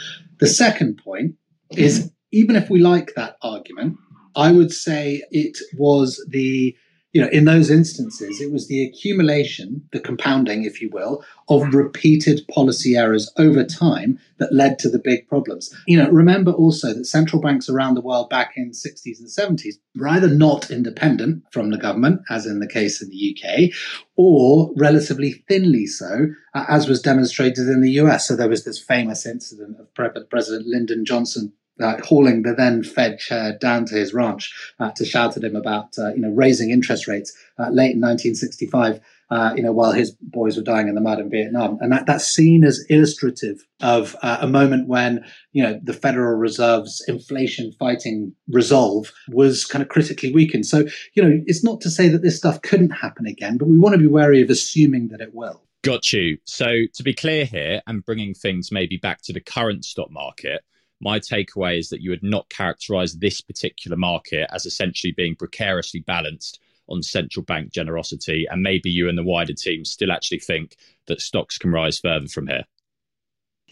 The 0.41 0.47
second 0.47 1.01
point 1.03 1.37
is 1.71 2.13
even 2.33 2.55
if 2.55 2.69
we 2.69 2.81
like 2.81 3.15
that 3.17 3.39
argument, 3.41 3.97
I 4.37 4.53
would 4.53 4.73
say 4.73 5.23
it 5.31 5.57
was 5.79 6.23
the 6.29 6.77
you 7.13 7.21
know, 7.21 7.29
in 7.29 7.45
those 7.45 7.71
instances, 7.71 8.41
it 8.41 8.51
was 8.51 8.69
the 8.69 8.83
accumulation, 8.83 9.87
the 9.93 10.01
compounding, 10.01 10.65
if 10.65 10.81
you 10.81 10.89
will, 10.91 11.23
of 11.49 11.63
hmm. 11.63 11.77
repeated 11.77 12.47
policy 12.49 12.97
errors 12.97 13.31
over 13.37 13.65
time 13.65 14.19
that 14.39 14.53
led 14.53 14.79
to 14.79 14.89
the 14.89 14.99
big 14.99 15.29
problems. 15.29 15.75
You 15.87 15.99
know, 15.99 16.09
remember 16.11 16.53
also 16.53 16.95
that 16.95 17.05
central 17.05 17.43
banks 17.43 17.69
around 17.69 17.95
the 17.95 18.01
world 18.01 18.31
back 18.31 18.55
in 18.57 18.71
60s 18.71 19.19
and 19.21 19.29
70s 19.29 19.75
were 19.95 20.09
either 20.09 20.29
not 20.29 20.71
independent 20.71 21.45
from 21.53 21.71
the 21.71 21.79
government, 21.79 22.23
as 22.31 22.47
in 22.47 22.61
the 22.61 22.69
case 22.69 23.03
in 23.03 23.11
the 23.11 23.37
UK, 23.37 23.71
or 24.17 24.73
relatively 24.77 25.33
thinly 25.49 25.87
so, 25.87 26.29
uh, 26.55 26.65
as 26.69 26.89
was 26.89 27.03
demonstrated 27.03 27.69
in 27.69 27.83
the 27.83 27.93
US. 27.93 28.27
So 28.27 28.37
there 28.37 28.49
was 28.49 28.65
this 28.65 28.79
famous 28.79 29.27
incident 29.27 29.77
of 29.79 29.93
President 29.95 30.67
Lyndon 30.67 31.05
Johnson 31.05 31.53
uh, 31.81 31.97
hauling 32.03 32.43
the 32.43 32.55
then 32.55 32.83
Fed 32.83 33.19
chair 33.19 33.57
down 33.59 33.85
to 33.87 33.95
his 33.95 34.13
ranch 34.15 34.53
uh, 34.79 34.91
to 34.93 35.05
shout 35.05 35.37
at 35.37 35.45
him 35.45 35.57
about 35.57 35.95
uh, 35.99 36.13
you 36.15 36.21
know 36.21 36.31
raising 36.31 36.71
interest 36.71 37.07
rates 37.07 37.33
uh, 37.59 37.71
late 37.71 37.95
in 37.95 38.01
1965. 38.01 39.01
Uh, 39.31 39.55
you 39.57 39.63
know, 39.63 39.73
while 39.73 39.93
his 39.93 40.11
boys 40.21 40.59
were 40.59 40.63
dying 40.63 40.89
in 40.89 40.95
the 40.95 41.01
mud 41.01 41.19
in 41.19 41.31
Vietnam, 41.31 41.79
and 41.81 41.91
that, 41.91 42.05
that's 42.05 42.27
seen 42.27 42.63
as 42.65 42.85
illustrative 42.91 43.65
of 43.81 44.15
uh, 44.21 44.37
a 44.43 44.47
moment 44.47 44.89
when 44.89 45.25
you 45.53 45.63
know 45.63 45.81
the 45.83 45.95
Federal 45.95 46.37
Reserve's 46.37 47.03
inflation-fighting 47.09 48.35
resolve 48.49 49.11
was 49.29 49.65
kind 49.65 49.83
of 49.83 49.89
critically 49.89 50.35
weakened. 50.35 50.67
So 50.67 50.85
you 51.15 51.23
know, 51.23 51.41
it's 51.47 51.65
not 51.65 51.81
to 51.81 51.91
say 51.91 52.09
that 52.09 52.21
this 52.21 52.37
stuff 52.37 52.61
couldn't 52.61 52.91
happen 52.91 53.27
again, 53.27 53.57
but 53.57 53.69
we 53.69 53.79
want 53.79 53.95
to 53.95 53.99
be 53.99 54.07
wary 54.07 54.43
of 54.43 54.51
assuming 54.51 55.09
that 55.09 55.23
it 55.23 55.35
will. 55.35 55.63
Got 55.83 56.13
you. 56.13 56.37
So 56.45 56.83
to 56.93 57.03
be 57.03 57.15
clear 57.15 57.47
here, 57.47 57.81
and 57.87 58.05
bringing 58.05 58.35
things 58.35 58.71
maybe 58.71 58.99
back 58.99 59.23
to 59.23 59.33
the 59.33 59.41
current 59.41 59.87
stock 59.87 60.11
market, 60.11 60.63
my 61.03 61.19
takeaway 61.19 61.79
is 61.79 61.89
that 61.89 62.01
you 62.01 62.11
would 62.11 62.23
not 62.23 62.49
characterize 62.49 63.15
this 63.15 63.41
particular 63.41 63.97
market 63.97 64.49
as 64.53 64.65
essentially 64.65 65.13
being 65.13 65.35
precariously 65.35 66.01
balanced 66.01 66.61
on 66.89 67.03
central 67.03 67.45
bank 67.45 67.73
generosity, 67.73 68.47
and 68.49 68.63
maybe 68.63 68.89
you 68.89 69.09
and 69.09 69.19
the 69.19 69.25
wider 69.25 69.53
team 69.53 69.85
still 69.85 70.13
actually 70.13 70.39
think 70.39 70.77
that 71.07 71.21
stocks 71.21 71.59
can 71.59 71.73
rise 71.73 71.99
further 71.99 72.29
from 72.29 72.47
here? 72.47 72.65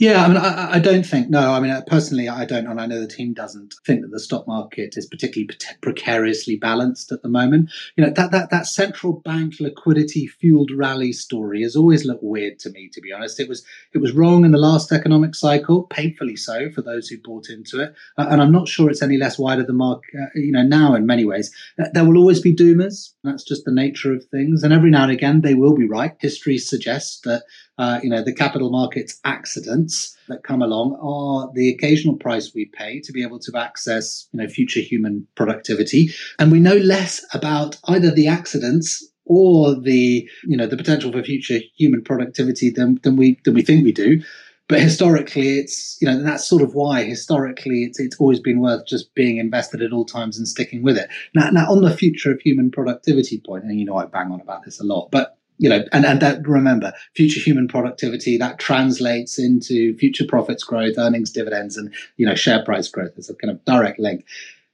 Yeah, 0.01 0.25
I 0.25 0.29
mean, 0.29 0.37
I, 0.39 0.73
I, 0.77 0.79
don't 0.79 1.05
think 1.05 1.29
no. 1.29 1.53
I 1.53 1.61
mean, 1.61 1.71
uh, 1.71 1.83
personally, 1.87 2.27
I 2.27 2.47
don't, 2.47 2.67
and 2.67 2.81
I 2.81 2.87
know 2.87 3.01
the 3.01 3.07
team 3.07 3.35
doesn't 3.35 3.75
think 3.85 4.01
that 4.01 4.11
the 4.11 4.19
stock 4.19 4.47
market 4.47 4.97
is 4.97 5.05
particularly 5.05 5.51
precariously 5.83 6.57
balanced 6.57 7.13
at 7.13 7.21
the 7.21 7.29
moment. 7.29 7.71
You 7.97 8.07
know, 8.07 8.13
that 8.17 8.31
that 8.31 8.49
that 8.49 8.67
central 8.67 9.13
bank 9.13 9.57
liquidity 9.61 10.27
fueled 10.27 10.71
rally 10.75 11.13
story 11.13 11.61
has 11.65 11.77
always 11.77 12.07
looked 12.07 12.23
weird 12.23 12.59
to 12.61 12.71
me. 12.71 12.89
To 12.95 13.01
be 13.03 13.13
honest, 13.13 13.41
it 13.41 13.47
was 13.47 13.63
it 13.93 13.99
was 13.99 14.13
wrong 14.13 14.47
in 14.47 14.53
the 14.53 14.59
last 14.59 14.91
economic 14.91 15.35
cycle, 15.35 15.83
painfully 15.83 16.37
so 16.37 16.71
for 16.71 16.81
those 16.81 17.09
who 17.09 17.19
bought 17.19 17.51
into 17.51 17.83
it, 17.83 17.95
uh, 18.17 18.27
and 18.31 18.41
I'm 18.41 18.53
not 18.53 18.69
sure 18.69 18.89
it's 18.89 19.03
any 19.03 19.19
less 19.19 19.39
wide 19.39 19.59
of 19.59 19.67
the 19.67 19.75
mark. 19.75 20.05
Uh, 20.19 20.29
you 20.35 20.53
know, 20.53 20.63
now 20.63 20.95
in 20.95 21.05
many 21.05 21.27
ways, 21.27 21.55
uh, 21.79 21.89
there 21.93 22.07
will 22.07 22.17
always 22.17 22.41
be 22.41 22.57
doomers. 22.57 23.13
That's 23.23 23.45
just 23.45 23.67
the 23.67 23.71
nature 23.71 24.15
of 24.15 24.25
things, 24.25 24.63
and 24.63 24.73
every 24.73 24.89
now 24.89 25.03
and 25.03 25.13
again 25.13 25.43
they 25.43 25.53
will 25.53 25.75
be 25.75 25.87
right. 25.87 26.17
History 26.21 26.57
suggests 26.57 27.21
that 27.25 27.43
uh, 27.81 27.99
you 28.03 28.11
know, 28.11 28.23
the 28.23 28.35
capital 28.35 28.71
markets 28.71 29.19
accidents 29.25 30.15
that 30.29 30.45
come 30.45 30.61
along 30.61 30.99
are 31.01 31.51
the 31.55 31.71
occasional 31.71 32.15
price 32.15 32.53
we 32.55 32.67
pay 32.67 33.01
to 33.01 33.11
be 33.11 33.23
able 33.23 33.39
to 33.39 33.57
access, 33.57 34.29
you 34.33 34.39
know, 34.39 34.47
future 34.47 34.81
human 34.81 35.27
productivity. 35.35 36.11
And 36.39 36.53
we 36.53 36.61
know 36.61 36.77
less 36.77 37.25
about 37.33 37.79
either 37.85 38.11
the 38.11 38.29
accidents 38.29 39.03
or 39.25 39.81
the, 39.81 40.29
you 40.45 40.59
know, 40.59 40.67
the 40.67 40.77
potential 40.77 41.11
for 41.11 41.23
future 41.23 41.61
human 41.75 42.03
productivity 42.03 42.69
than, 42.69 43.01
than 43.03 43.17
we 43.17 43.39
than 43.47 43.55
we 43.55 43.63
think 43.63 43.83
we 43.83 43.93
do. 43.93 44.21
But 44.69 44.81
historically, 44.81 45.59
it's 45.59 45.97
you 46.03 46.07
know 46.07 46.23
that's 46.23 46.47
sort 46.47 46.63
of 46.63 46.75
why 46.75 47.05
historically 47.05 47.85
it's 47.85 47.99
it's 47.99 48.21
always 48.21 48.41
been 48.41 48.61
worth 48.61 48.87
just 48.87 49.15
being 49.15 49.39
invested 49.39 49.81
at 49.81 49.93
all 49.93 50.05
times 50.05 50.37
and 50.37 50.47
sticking 50.47 50.83
with 50.83 50.99
it. 50.99 51.09
Now, 51.35 51.51
now 51.51 51.73
on 51.73 51.81
the 51.81 51.97
future 51.97 52.31
of 52.31 52.41
human 52.41 52.71
productivity 52.71 53.41
point, 53.45 53.65
and 53.65 53.81
you 53.81 53.87
know 53.87 53.97
I 53.97 54.05
bang 54.05 54.31
on 54.31 54.41
about 54.41 54.65
this 54.65 54.81
a 54.81 54.85
lot, 54.85 55.09
but 55.11 55.40
you 55.61 55.69
know, 55.69 55.85
and, 55.93 56.07
and 56.07 56.21
that 56.23 56.49
remember, 56.49 56.95
future 57.15 57.39
human 57.39 57.69
productivity 57.69 58.39
that 58.39 58.59
translates 58.59 59.39
into 59.39 59.95
future 59.99 60.25
profits 60.27 60.65
growth, 60.65 60.95
earnings, 60.97 61.31
dividends, 61.31 61.77
and 61.77 61.93
you 62.17 62.25
know, 62.25 62.35
share 62.35 62.65
price 62.65 62.89
growth 62.89 63.13
as 63.19 63.29
a 63.29 63.35
kind 63.35 63.51
of 63.51 63.63
direct 63.67 64.01
link. 64.01 64.25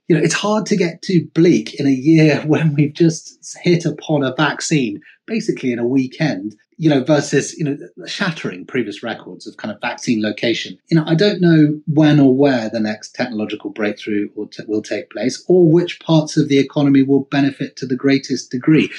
You 0.07 0.17
know, 0.17 0.23
it's 0.23 0.35
hard 0.35 0.65
to 0.67 0.77
get 0.77 1.03
too 1.03 1.27
bleak 1.35 1.75
in 1.75 1.89
a 1.89 1.91
year 1.91 2.41
when 2.47 2.77
we've 2.77 2.95
just 2.95 3.59
hit 3.63 3.85
upon 3.85 4.23
a 4.23 4.33
vaccine, 4.37 5.03
basically 5.27 5.73
in 5.73 5.81
a 5.81 5.87
weekend. 5.87 6.57
You 6.79 6.91
know, 6.91 7.03
versus 7.03 7.57
you 7.57 7.65
know, 7.65 7.79
shattering 8.07 8.67
previous 8.67 9.03
records 9.03 9.47
of 9.47 9.57
kind 9.57 9.75
of 9.75 9.81
vaccine 9.81 10.23
location. 10.23 10.79
You 10.89 10.99
know, 10.99 11.05
I 11.07 11.15
don't 11.15 11.41
know 11.41 11.81
when 11.87 12.21
or 12.21 12.37
where 12.37 12.69
the 12.69 12.81
next 12.81 13.15
technological 13.15 13.71
breakthrough 13.71 14.29
will, 14.35 14.49
t- 14.49 14.63
will 14.69 14.83
take 14.83 15.09
place, 15.09 15.43
or 15.49 15.67
which 15.67 15.99
parts 16.01 16.37
of 16.37 16.51
the 16.51 16.59
economy 16.59 17.03
will 17.03 17.25
benefit 17.31 17.77
to 17.77 17.87
the 17.87 17.97
greatest 17.97 18.51
degree 18.51 18.91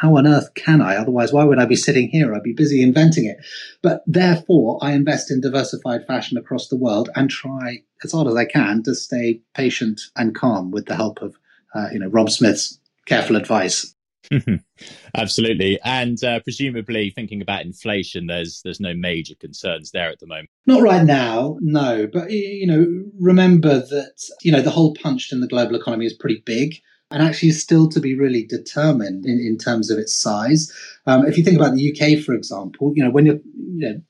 how 0.00 0.16
on 0.16 0.26
earth 0.26 0.54
can 0.54 0.80
I? 0.80 0.96
Otherwise, 0.96 1.32
why 1.32 1.44
would 1.44 1.58
I 1.58 1.66
be 1.66 1.76
sitting 1.76 2.08
here? 2.08 2.34
I'd 2.34 2.42
be 2.42 2.52
busy 2.52 2.82
inventing 2.82 3.26
it. 3.26 3.38
But 3.82 4.02
therefore, 4.06 4.78
I 4.82 4.92
invest 4.92 5.30
in 5.30 5.40
diversified 5.40 6.06
fashion 6.06 6.36
across 6.38 6.68
the 6.68 6.76
world 6.76 7.08
and 7.14 7.30
try 7.30 7.82
as 8.04 8.12
hard 8.12 8.28
as 8.28 8.36
I 8.36 8.44
can 8.44 8.82
to 8.84 8.94
stay 8.94 9.40
patient 9.54 10.00
and 10.16 10.34
calm 10.34 10.70
with 10.70 10.86
the 10.86 10.96
help 10.96 11.22
of, 11.22 11.36
uh, 11.74 11.88
you 11.92 11.98
know, 11.98 12.08
Rob 12.08 12.30
Smith's 12.30 12.78
careful 13.06 13.36
advice. 13.36 13.94
Absolutely, 15.16 15.80
and 15.84 16.22
uh, 16.22 16.40
presumably 16.40 17.10
thinking 17.10 17.42
about 17.42 17.64
inflation, 17.64 18.26
there's 18.26 18.60
there's 18.62 18.78
no 18.78 18.94
major 18.94 19.34
concerns 19.34 19.90
there 19.90 20.08
at 20.08 20.20
the 20.20 20.26
moment. 20.26 20.50
Not 20.66 20.82
right 20.82 21.04
now, 21.04 21.56
no. 21.60 22.06
But 22.06 22.30
you 22.30 22.66
know, 22.66 22.86
remember 23.18 23.80
that 23.80 24.22
you 24.42 24.52
know 24.52 24.60
the 24.60 24.70
hole 24.70 24.94
punched 24.94 25.32
in 25.32 25.40
the 25.40 25.48
global 25.48 25.74
economy 25.74 26.06
is 26.06 26.12
pretty 26.12 26.42
big 26.44 26.76
and 27.10 27.22
actually 27.22 27.48
is 27.48 27.62
still 27.62 27.88
to 27.88 28.00
be 28.00 28.16
really 28.16 28.44
determined 28.44 29.26
in, 29.26 29.38
in 29.40 29.58
terms 29.58 29.90
of 29.90 29.98
its 29.98 30.14
size. 30.14 30.72
Um, 31.06 31.26
if 31.26 31.36
you 31.36 31.44
think 31.44 31.56
about 31.56 31.74
the 31.74 31.90
UK, 31.90 32.22
for 32.22 32.34
example, 32.34 32.92
you 32.94 33.02
know, 33.02 33.10
when 33.10 33.26
you're, 33.26 33.40
you 33.54 33.88
know, 33.88 34.00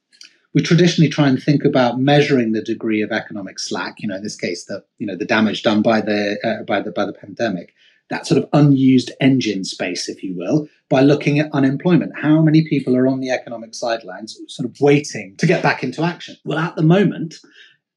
we 0.55 0.63
traditionally 0.63 1.09
try 1.09 1.29
and 1.29 1.41
think 1.41 1.65
about 1.65 2.01
measuring 2.01 2.53
the 2.53 2.63
degree 2.63 3.03
of 3.03 3.13
economic 3.13 3.59
slack. 3.59 3.97
You 3.99 4.09
know, 4.09 4.17
in 4.17 4.23
this 4.23 4.37
case, 4.37 4.65
the 4.65 4.85
you 4.99 5.07
know 5.07 5.17
the 5.17 5.25
damage 5.25 5.63
done 5.63 5.83
by 5.83 6.01
the 6.01 6.39
uh, 6.45 6.65
by 6.65 6.81
the 6.81 6.91
by 6.91 7.05
the 7.05 7.13
pandemic, 7.13 7.73
that 8.11 8.27
sort 8.27 8.43
of 8.43 8.49
unused 8.53 9.13
engine 9.21 9.65
space, 9.65 10.09
if 10.09 10.23
you 10.23 10.35
will, 10.37 10.69
by 10.89 11.01
looking 11.01 11.39
at 11.39 11.53
unemployment. 11.53 12.19
How 12.19 12.43
many 12.43 12.65
people 12.69 12.97
are 12.97 13.07
on 13.07 13.21
the 13.21 13.31
economic 13.31 13.75
sidelines, 13.75 14.39
sort 14.49 14.69
of 14.69 14.77
waiting 14.81 15.37
to 15.37 15.47
get 15.47 15.63
back 15.63 15.85
into 15.85 16.03
action? 16.03 16.37
Well, 16.45 16.59
at 16.59 16.75
the 16.75 16.83
moment, 16.83 17.37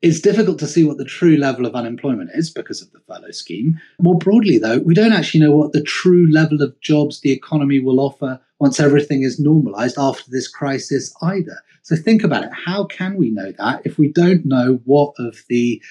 it's 0.04 0.20
difficult 0.20 0.60
to 0.60 0.68
see 0.68 0.84
what 0.84 0.98
the 0.98 1.06
true 1.06 1.38
level 1.38 1.66
of 1.66 1.76
unemployment 1.76 2.30
is 2.34 2.50
because 2.50 2.82
of 2.82 2.92
the 2.92 3.00
furlough 3.08 3.32
scheme. 3.32 3.80
More 4.02 4.18
broadly, 4.18 4.58
though, 4.58 4.80
we 4.80 4.94
don't 4.94 5.14
actually 5.14 5.40
know 5.40 5.56
what 5.56 5.72
the 5.72 5.82
true 5.82 6.30
level 6.30 6.62
of 6.62 6.78
jobs 6.82 7.22
the 7.22 7.32
economy 7.32 7.80
will 7.80 8.02
offer 8.02 8.42
once 8.60 8.82
everything 8.82 9.24
is 9.24 9.40
normalized 9.40 9.98
after 9.98 10.30
this 10.30 10.50
crisis 10.50 11.14
either. 11.22 11.58
So 11.84 11.96
think 11.96 12.22
about 12.22 12.44
it. 12.44 12.52
How 12.52 12.84
can 12.84 13.16
we 13.16 13.30
know 13.30 13.54
that 13.58 13.82
if 13.86 13.98
we 13.98 14.12
don't 14.12 14.46
know 14.46 14.82
what 14.84 15.14
of 15.20 15.38
the 15.48 15.82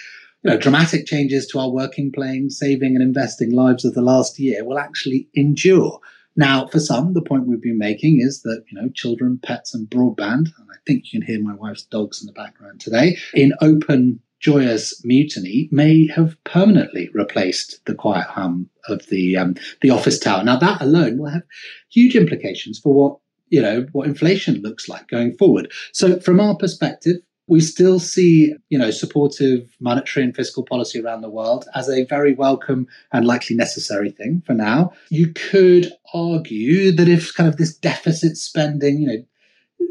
you 0.42 0.50
know, 0.50 0.58
dramatic 0.58 1.06
changes 1.06 1.46
to 1.46 1.58
our 1.58 1.70
working, 1.70 2.12
playing, 2.12 2.50
saving, 2.50 2.94
and 2.94 3.02
investing 3.02 3.52
lives 3.52 3.82
of 3.82 3.94
the 3.94 4.02
last 4.02 4.38
year 4.38 4.62
will 4.62 4.78
actually 4.78 5.28
endure? 5.34 6.00
Now, 6.36 6.66
for 6.66 6.80
some, 6.80 7.12
the 7.12 7.22
point 7.22 7.46
we've 7.46 7.60
been 7.60 7.78
making 7.78 8.20
is 8.20 8.42
that, 8.42 8.64
you 8.70 8.80
know, 8.80 8.88
children, 8.94 9.38
pets, 9.42 9.74
and 9.74 9.88
broadband, 9.88 10.48
and 10.58 10.68
I 10.70 10.76
think 10.86 11.12
you 11.12 11.20
can 11.20 11.26
hear 11.26 11.42
my 11.42 11.54
wife's 11.54 11.84
dogs 11.84 12.22
in 12.22 12.26
the 12.26 12.32
background 12.32 12.80
today, 12.80 13.18
in 13.34 13.52
open, 13.60 14.20
joyous 14.42 15.02
mutiny 15.04 15.68
may 15.70 16.08
have 16.08 16.36
permanently 16.44 17.08
replaced 17.14 17.80
the 17.86 17.94
quiet 17.94 18.26
hum 18.26 18.68
of 18.88 19.06
the 19.06 19.36
um, 19.36 19.54
the 19.80 19.90
office 19.90 20.18
tower. 20.18 20.42
Now, 20.42 20.58
that 20.58 20.82
alone 20.82 21.18
will 21.18 21.30
have 21.30 21.44
huge 21.88 22.16
implications 22.16 22.78
for 22.78 22.92
what 22.92 23.18
you 23.48 23.62
know 23.62 23.86
what 23.92 24.08
inflation 24.08 24.60
looks 24.60 24.88
like 24.88 25.08
going 25.08 25.36
forward. 25.36 25.70
So, 25.92 26.18
from 26.20 26.40
our 26.40 26.56
perspective, 26.56 27.18
we 27.48 27.60
still 27.60 27.98
see, 27.98 28.54
you 28.68 28.78
know, 28.78 28.90
supportive 28.90 29.74
monetary 29.80 30.24
and 30.24 30.34
fiscal 30.34 30.64
policy 30.64 31.00
around 31.00 31.22
the 31.22 31.30
world 31.30 31.66
as 31.74 31.88
a 31.88 32.04
very 32.04 32.34
welcome 32.34 32.86
and 33.12 33.26
likely 33.26 33.56
necessary 33.56 34.10
thing 34.10 34.42
for 34.46 34.54
now. 34.54 34.92
You 35.10 35.32
could 35.32 35.92
argue 36.14 36.92
that 36.92 37.08
if 37.08 37.34
kind 37.34 37.48
of 37.48 37.56
this 37.56 37.76
deficit 37.76 38.36
spending, 38.36 39.00
you 39.00 39.06
know, 39.06 39.24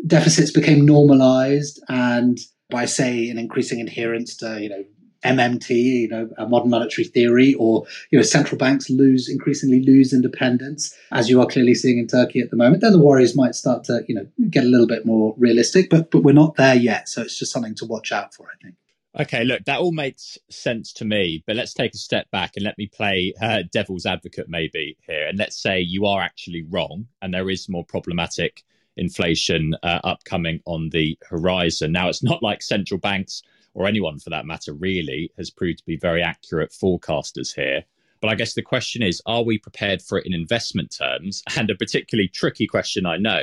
deficits 0.08 0.51
became 0.51 0.86
normalized 0.86 1.84
and 1.89 2.39
by 2.70 2.86
say 2.86 3.29
an 3.29 3.38
increasing 3.38 3.81
adherence 3.81 4.36
to, 4.38 4.62
you 4.62 4.70
know, 4.70 4.84
MMT, 5.24 5.70
you 5.70 6.08
know, 6.08 6.30
a 6.38 6.48
modern 6.48 6.70
monetary 6.70 7.06
theory, 7.06 7.54
or 7.56 7.86
you 8.12 8.18
know, 8.18 8.24
central 8.24 8.58
banks 8.58 8.90
lose 8.90 9.30
increasingly 9.30 9.84
lose 9.84 10.13
independence, 10.13 10.96
as 11.12 11.30
you 11.30 11.40
are 11.42 11.48
clearly 11.48 11.75
seeing 11.75 12.00
in 12.00 12.08
Turkey 12.08 12.40
at 12.40 12.50
the 12.50 12.58
moment. 12.58 12.82
Then 12.82 12.92
the 12.92 13.00
worries 13.00 13.36
might 13.36 13.56
start 13.56 13.84
to, 13.86 14.04
you 14.08 14.16
know, 14.16 14.28
get 14.50 14.63
a 14.63 14.68
little 14.68 14.88
bit 14.88 15.06
more 15.06 15.36
realistic, 15.38 15.90
but 15.90 16.12
but 16.12 16.24
we're 16.24 16.34
not 16.34 16.56
there 16.56 16.75
yet. 16.75 17.10
So 17.10 17.22
it's 17.22 17.38
just 17.38 17.51
something 17.51 17.75
to 17.75 17.86
watch 17.86 18.12
out 18.12 18.34
for, 18.34 18.48
I 18.48 18.63
think. 18.63 18.75
Okay, 19.20 19.44
look, 19.44 19.66
that 19.66 19.80
all 19.80 19.92
makes 19.92 20.38
sense 20.50 20.94
to 20.94 21.06
me, 21.06 21.44
but 21.46 21.58
let's 21.58 21.74
take 21.74 21.94
a 21.94 21.98
step 21.98 22.32
back 22.32 22.54
and 22.56 22.63
let 22.63 22.78
me 22.78 22.88
play 22.88 23.34
uh, 23.42 23.63
devil's 23.70 24.06
advocate 24.06 24.48
maybe 24.48 24.98
here. 25.06 25.28
And 25.28 25.38
let's 25.38 25.62
say 25.62 25.82
you 25.82 26.06
are 26.06 26.22
actually 26.22 26.63
wrong 26.70 27.08
and 27.22 27.34
there 27.34 27.50
is 27.50 27.68
more 27.68 27.84
problematic 27.84 28.63
inflation 28.96 29.75
uh, 29.84 30.00
upcoming 30.06 30.62
on 30.66 30.90
the 30.92 31.18
horizon. 31.30 31.92
Now, 31.92 32.08
it's 32.08 32.24
not 32.24 32.42
like 32.42 32.62
central 32.62 33.00
banks 33.00 33.44
or 33.74 33.88
anyone 33.88 34.20
for 34.20 34.30
that 34.30 34.46
matter, 34.46 34.74
really, 34.74 35.32
has 35.38 35.50
proved 35.50 35.80
to 35.80 35.86
be 35.86 35.98
very 35.98 36.22
accurate 36.22 36.72
forecasters 36.72 37.56
here. 37.56 37.84
But 38.22 38.30
I 38.30 38.36
guess 38.36 38.54
the 38.54 38.62
question 38.62 39.01
is 39.01 39.22
are 39.25 39.44
we 39.44 39.58
prepared 39.58 40.01
for 40.01 40.18
it 40.18 40.25
in 40.25 40.34
investment 40.34 40.96
terms? 40.96 41.44
And 41.58 41.70
a 41.70 41.75
particularly 41.75 42.28
tricky 42.28 42.68
question, 42.68 43.06
I 43.06 43.18
know, 43.18 43.42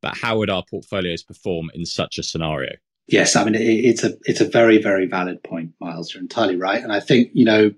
but 0.00 0.16
how 0.16 0.38
would 0.38 0.50
our 0.50 0.64
portfolios 0.68 1.22
perform 1.22 1.70
in 1.74 1.84
such 1.84 2.18
a 2.18 2.22
scenario? 2.22 2.72
Yes, 3.06 3.34
I 3.34 3.44
mean 3.44 3.56
it's 3.56 4.04
a 4.04 4.12
it's 4.24 4.40
a 4.40 4.44
very 4.44 4.80
very 4.80 5.06
valid 5.06 5.42
point, 5.42 5.72
Miles. 5.80 6.14
You're 6.14 6.22
entirely 6.22 6.56
right, 6.56 6.80
and 6.80 6.92
I 6.92 7.00
think 7.00 7.30
you 7.32 7.44
know 7.44 7.72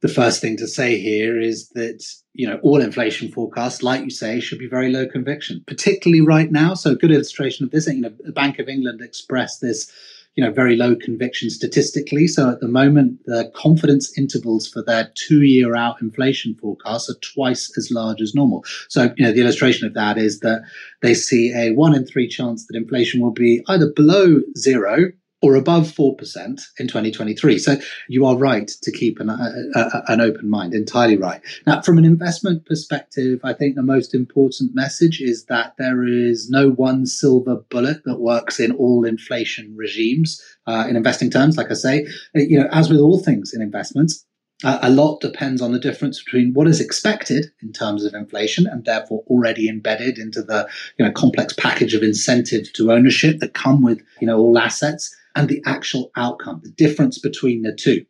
the 0.00 0.08
first 0.08 0.40
thing 0.40 0.56
to 0.58 0.68
say 0.68 1.00
here 1.00 1.40
is 1.40 1.70
that 1.70 2.04
you 2.32 2.46
know 2.46 2.60
all 2.62 2.80
inflation 2.80 3.28
forecasts, 3.32 3.82
like 3.82 4.04
you 4.04 4.10
say, 4.10 4.38
should 4.38 4.60
be 4.60 4.68
very 4.68 4.92
low 4.92 5.06
conviction, 5.06 5.64
particularly 5.66 6.20
right 6.20 6.52
now. 6.52 6.74
So 6.74 6.92
a 6.92 6.96
good 6.96 7.10
illustration 7.10 7.64
of 7.64 7.72
this, 7.72 7.88
you 7.88 8.00
know, 8.00 8.12
the 8.20 8.30
Bank 8.30 8.60
of 8.60 8.68
England 8.68 9.00
expressed 9.00 9.60
this 9.60 9.90
you 10.38 10.44
know, 10.44 10.52
very 10.52 10.76
low 10.76 10.94
conviction 10.94 11.50
statistically. 11.50 12.28
So 12.28 12.48
at 12.48 12.60
the 12.60 12.68
moment, 12.68 13.18
the 13.26 13.50
confidence 13.56 14.16
intervals 14.16 14.68
for 14.68 14.84
their 14.84 15.10
two 15.16 15.42
year 15.42 15.74
out 15.74 16.00
inflation 16.00 16.54
forecasts 16.54 17.10
are 17.10 17.18
twice 17.34 17.76
as 17.76 17.90
large 17.90 18.20
as 18.20 18.36
normal. 18.36 18.64
So, 18.88 19.12
you 19.16 19.26
know, 19.26 19.32
the 19.32 19.40
illustration 19.40 19.88
of 19.88 19.94
that 19.94 20.16
is 20.16 20.38
that 20.38 20.62
they 21.02 21.14
see 21.14 21.52
a 21.52 21.72
one 21.72 21.92
in 21.92 22.06
three 22.06 22.28
chance 22.28 22.68
that 22.68 22.76
inflation 22.76 23.20
will 23.20 23.32
be 23.32 23.64
either 23.66 23.90
below 23.96 24.40
zero 24.56 25.10
or 25.40 25.54
above 25.54 25.84
4% 25.84 26.60
in 26.78 26.88
2023. 26.88 27.58
So 27.58 27.76
you 28.08 28.26
are 28.26 28.36
right 28.36 28.68
to 28.82 28.90
keep 28.90 29.20
an, 29.20 29.30
a, 29.30 29.52
a, 29.74 30.02
an 30.08 30.20
open 30.20 30.50
mind, 30.50 30.74
entirely 30.74 31.16
right. 31.16 31.40
Now, 31.66 31.80
from 31.80 31.98
an 31.98 32.04
investment 32.04 32.66
perspective, 32.66 33.40
I 33.44 33.52
think 33.52 33.76
the 33.76 33.82
most 33.82 34.14
important 34.14 34.74
message 34.74 35.20
is 35.20 35.44
that 35.44 35.74
there 35.78 36.04
is 36.04 36.50
no 36.50 36.70
one 36.70 37.06
silver 37.06 37.56
bullet 37.70 38.02
that 38.04 38.20
works 38.20 38.58
in 38.58 38.72
all 38.72 39.04
inflation 39.04 39.74
regimes. 39.76 40.42
Uh, 40.66 40.86
in 40.86 40.96
investing 40.96 41.30
terms, 41.30 41.56
like 41.56 41.70
I 41.70 41.74
say, 41.74 42.06
you 42.34 42.60
know, 42.60 42.68
as 42.70 42.90
with 42.90 43.00
all 43.00 43.18
things 43.18 43.54
in 43.54 43.62
investments, 43.62 44.24
Uh, 44.24 44.27
a 44.64 44.90
lot 44.90 45.20
depends 45.20 45.62
on 45.62 45.72
the 45.72 45.78
difference 45.78 46.22
between 46.22 46.52
what 46.52 46.66
is 46.66 46.80
expected 46.80 47.46
in 47.62 47.72
terms 47.72 48.04
of 48.04 48.12
inflation 48.12 48.66
and 48.66 48.84
therefore 48.84 49.22
already 49.28 49.68
embedded 49.68 50.18
into 50.18 50.42
the 50.42 50.68
you 50.98 51.04
know 51.04 51.12
complex 51.12 51.52
package 51.52 51.94
of 51.94 52.02
incentives 52.02 52.70
to 52.72 52.90
ownership 52.90 53.38
that 53.38 53.54
come 53.54 53.82
with 53.82 54.02
you 54.20 54.26
know 54.26 54.38
all 54.38 54.58
assets 54.58 55.14
and 55.36 55.48
the 55.48 55.62
actual 55.66 56.10
outcome, 56.16 56.60
the 56.64 56.70
difference 56.70 57.18
between 57.18 57.62
the 57.62 57.72
two. 57.72 58.04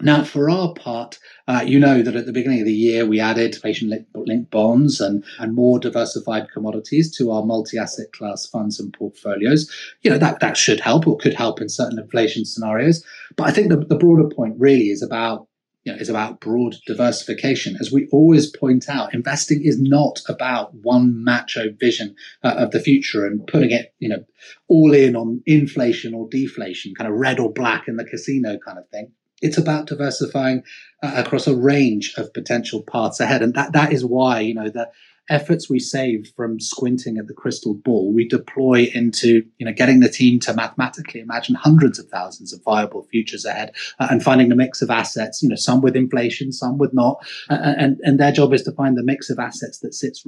Now, 0.00 0.24
for 0.24 0.50
our 0.50 0.74
part, 0.74 1.20
uh, 1.46 1.62
you 1.64 1.78
know 1.78 2.02
that 2.02 2.16
at 2.16 2.26
the 2.26 2.32
beginning 2.32 2.58
of 2.58 2.66
the 2.66 2.72
year, 2.72 3.06
we 3.06 3.20
added 3.20 3.54
inflation 3.54 4.04
linked 4.16 4.50
bonds 4.50 5.00
and, 5.00 5.22
and 5.38 5.54
more 5.54 5.78
diversified 5.78 6.50
commodities 6.52 7.16
to 7.18 7.30
our 7.30 7.44
multi 7.44 7.78
asset 7.78 8.10
class 8.12 8.44
funds 8.44 8.80
and 8.80 8.92
portfolios. 8.92 9.70
You 10.02 10.10
know, 10.10 10.18
that, 10.18 10.40
that 10.40 10.56
should 10.56 10.80
help 10.80 11.06
or 11.06 11.16
could 11.18 11.34
help 11.34 11.60
in 11.60 11.68
certain 11.68 12.00
inflation 12.00 12.44
scenarios. 12.44 13.04
But 13.36 13.46
I 13.46 13.52
think 13.52 13.68
the, 13.68 13.76
the 13.76 13.94
broader 13.94 14.28
point 14.28 14.56
really 14.58 14.90
is 14.90 15.02
about 15.02 15.46
you 15.84 15.92
know, 15.92 15.98
is 15.98 16.08
about 16.08 16.40
broad 16.40 16.76
diversification. 16.86 17.76
As 17.80 17.90
we 17.90 18.08
always 18.12 18.50
point 18.50 18.88
out, 18.88 19.14
investing 19.14 19.64
is 19.64 19.80
not 19.80 20.20
about 20.28 20.74
one 20.74 21.24
macho 21.24 21.70
vision 21.72 22.14
uh, 22.42 22.54
of 22.58 22.70
the 22.70 22.80
future 22.80 23.26
and 23.26 23.46
putting 23.46 23.72
it, 23.72 23.94
you 23.98 24.08
know, 24.08 24.24
all 24.68 24.92
in 24.94 25.16
on 25.16 25.42
inflation 25.46 26.14
or 26.14 26.28
deflation, 26.28 26.94
kind 26.94 27.10
of 27.10 27.18
red 27.18 27.40
or 27.40 27.52
black 27.52 27.88
in 27.88 27.96
the 27.96 28.04
casino 28.04 28.58
kind 28.58 28.78
of 28.78 28.88
thing. 28.90 29.12
It's 29.40 29.58
about 29.58 29.88
diversifying 29.88 30.62
uh, 31.02 31.14
across 31.16 31.48
a 31.48 31.56
range 31.56 32.14
of 32.16 32.32
potential 32.32 32.84
paths 32.84 33.18
ahead, 33.18 33.42
and 33.42 33.54
that 33.54 33.72
that 33.72 33.92
is 33.92 34.04
why 34.04 34.40
you 34.40 34.54
know 34.54 34.68
the 34.68 34.88
efforts 35.28 35.70
we 35.70 35.78
save 35.78 36.32
from 36.36 36.60
squinting 36.60 37.18
at 37.18 37.26
the 37.26 37.34
crystal 37.34 37.74
ball, 37.74 38.12
we 38.12 38.26
deploy 38.26 38.90
into 38.94 39.42
you 39.58 39.66
know 39.66 39.72
getting 39.72 40.00
the 40.00 40.08
team 40.08 40.40
to 40.40 40.54
mathematically 40.54 41.20
imagine 41.20 41.54
hundreds 41.54 41.98
of 41.98 42.06
thousands 42.08 42.52
of 42.52 42.62
viable 42.64 43.06
futures 43.10 43.44
ahead 43.44 43.74
uh, 43.98 44.08
and 44.10 44.22
finding 44.22 44.48
the 44.48 44.56
mix 44.56 44.82
of 44.82 44.90
assets. 44.90 45.42
You 45.42 45.48
know, 45.48 45.56
some 45.56 45.80
with 45.80 45.96
inflation, 45.96 46.52
some 46.52 46.78
with 46.78 46.92
not, 46.92 47.24
uh, 47.50 47.74
and 47.78 47.98
and 48.02 48.18
their 48.18 48.32
job 48.32 48.52
is 48.52 48.62
to 48.64 48.72
find 48.72 48.96
the 48.96 49.04
mix 49.04 49.30
of 49.30 49.38
assets 49.38 49.78
that 49.80 49.94
sits 49.94 50.24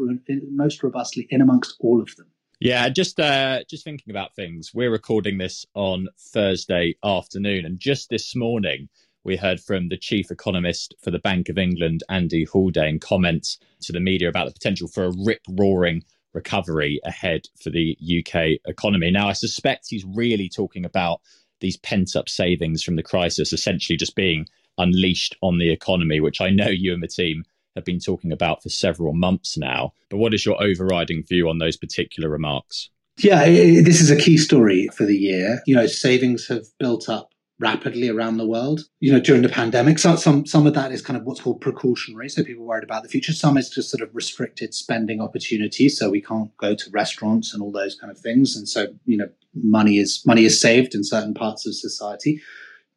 most 0.50 0.82
robustly 0.82 1.26
in 1.30 1.40
amongst 1.40 1.76
all 1.80 2.00
of 2.00 2.14
them. 2.16 2.26
Yeah, 2.60 2.88
just 2.88 3.18
uh, 3.20 3.64
just 3.68 3.84
thinking 3.84 4.10
about 4.10 4.34
things. 4.34 4.72
We're 4.72 4.90
recording 4.90 5.38
this 5.38 5.66
on 5.74 6.08
Thursday 6.18 6.96
afternoon, 7.04 7.66
and 7.66 7.78
just 7.78 8.10
this 8.10 8.34
morning 8.34 8.88
we 9.25 9.37
heard 9.37 9.61
from 9.61 9.88
the 9.88 9.97
chief 9.97 10.31
economist 10.31 10.95
for 11.02 11.11
the 11.11 11.19
Bank 11.19 11.49
of 11.49 11.59
England, 11.59 12.02
Andy 12.09 12.45
Haldane, 12.45 13.00
comments 13.00 13.59
to 13.83 13.93
the 13.93 14.00
media 14.00 14.28
about 14.28 14.47
the 14.47 14.52
potential 14.52 14.87
for 14.88 15.04
a 15.04 15.14
rip 15.25 15.40
roaring 15.49 16.04
recovery 16.35 17.00
ahead 17.04 17.47
for 17.61 17.71
the 17.71 17.97
UK 18.00 18.59
economy. 18.66 19.11
Now, 19.11 19.28
I 19.28 19.33
suspect 19.33 19.87
he's 19.88 20.04
really 20.04 20.49
talking 20.49 20.85
about 20.85 21.21
these 21.61 21.76
pent 21.78 22.16
up 22.16 22.28
savings 22.28 22.83
from 22.83 22.97
the 22.97 23.02
crisis 23.02 23.52
essentially 23.52 23.97
just 23.97 24.16
being 24.16 24.47
unleashed 24.76 25.37
on 25.40 25.59
the 25.59 25.71
economy, 25.71 26.21
which 26.21 26.40
I 26.40 26.50
know 26.50 26.69
you 26.69 26.93
and 26.93 27.02
the 27.02 27.09
team 27.09 27.45
have 27.76 27.85
been 27.85 28.00
talking 28.00 28.33
about 28.33 28.62
for 28.62 28.69
several 28.69 29.14
months 29.14 29.57
now. 29.57 29.93
But 30.11 30.19
what 30.19 30.35
is 30.35 30.45
your 30.45 30.62
overriding 30.62 31.25
view 31.25 31.49
on 31.49 31.59
those 31.59 31.76
particular 31.76 32.28
remarks? 32.28 32.90
Yeah, 33.19 33.45
this 33.45 34.00
is 34.00 34.11
a 34.11 34.16
key 34.16 34.37
story 34.38 34.88
for 34.88 35.04
the 35.04 35.16
year. 35.16 35.62
You 35.66 35.76
know, 35.76 35.87
savings 35.87 36.49
have 36.49 36.66
built 36.78 37.09
up 37.09 37.33
rapidly 37.61 38.08
around 38.08 38.37
the 38.37 38.46
world. 38.46 38.80
You 39.00 39.12
know, 39.12 39.20
during 39.20 39.42
the 39.42 39.49
pandemic, 39.49 39.99
so 39.99 40.16
some 40.16 40.46
some 40.46 40.66
of 40.66 40.75
that 40.75 40.92
is 40.92 41.02
kind 41.02 41.16
of 41.16 41.25
what's 41.25 41.40
called 41.40 41.61
precautionary, 41.61 42.28
so 42.28 42.42
people 42.42 42.64
worried 42.64 42.84
about 42.84 43.02
the 43.02 43.08
future. 43.08 43.32
Some 43.32 43.56
is 43.56 43.70
just 43.70 43.90
sort 43.90 44.02
of 44.02 44.14
restricted 44.14 44.75
spending 44.75 45.20
opportunities, 45.20 45.99
so 45.99 46.11
we 46.11 46.20
can't 46.20 46.54
go 46.56 46.75
to 46.75 46.90
restaurants 46.90 47.54
and 47.54 47.62
all 47.62 47.73
those 47.73 47.94
kind 47.94 48.11
of 48.11 48.18
things, 48.18 48.56
and 48.56 48.68
so 48.68 48.88
you 49.06 49.16
know, 49.16 49.28
money 49.54 49.99
is 49.99 50.23
money 50.26 50.44
is 50.44 50.61
saved 50.61 50.94
in 50.94 51.04
certain 51.04 51.34
parts 51.34 51.66
of 51.66 51.75
society. 51.75 52.40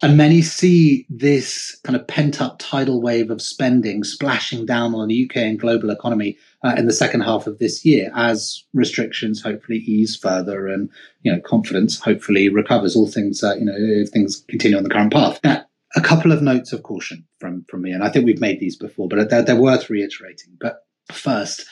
And 0.00 0.16
many 0.16 0.42
see 0.42 1.06
this 1.10 1.76
kind 1.82 1.96
of 1.96 2.06
pent 2.06 2.40
up 2.40 2.56
tidal 2.60 3.02
wave 3.02 3.30
of 3.30 3.42
spending 3.42 4.04
splashing 4.04 4.64
down 4.64 4.94
on 4.94 5.08
the 5.08 5.28
UK 5.28 5.38
and 5.38 5.58
global 5.58 5.90
economy 5.90 6.38
uh, 6.62 6.74
in 6.78 6.86
the 6.86 6.92
second 6.92 7.22
half 7.22 7.48
of 7.48 7.58
this 7.58 7.84
year 7.84 8.12
as 8.14 8.64
restrictions 8.74 9.42
hopefully 9.42 9.78
ease 9.78 10.16
further 10.16 10.68
and 10.68 10.88
you 11.22 11.32
know 11.32 11.40
confidence 11.40 11.98
hopefully 12.00 12.48
recovers. 12.48 12.94
All 12.94 13.08
things 13.08 13.42
uh, 13.42 13.56
you 13.56 13.64
know 13.64 13.74
if 13.76 14.10
things 14.10 14.44
continue 14.48 14.76
on 14.76 14.84
the 14.84 14.90
current 14.90 15.12
path. 15.12 15.40
Now, 15.42 15.64
a 15.96 16.00
couple 16.00 16.30
of 16.30 16.42
notes 16.42 16.72
of 16.72 16.84
caution 16.84 17.26
from 17.40 17.64
from 17.68 17.82
me, 17.82 17.90
and 17.90 18.04
I 18.04 18.08
think 18.08 18.24
we've 18.24 18.40
made 18.40 18.60
these 18.60 18.76
before, 18.76 19.08
but 19.08 19.28
they're, 19.28 19.42
they're 19.42 19.60
worth 19.60 19.90
reiterating. 19.90 20.56
But 20.60 20.86
first, 21.10 21.64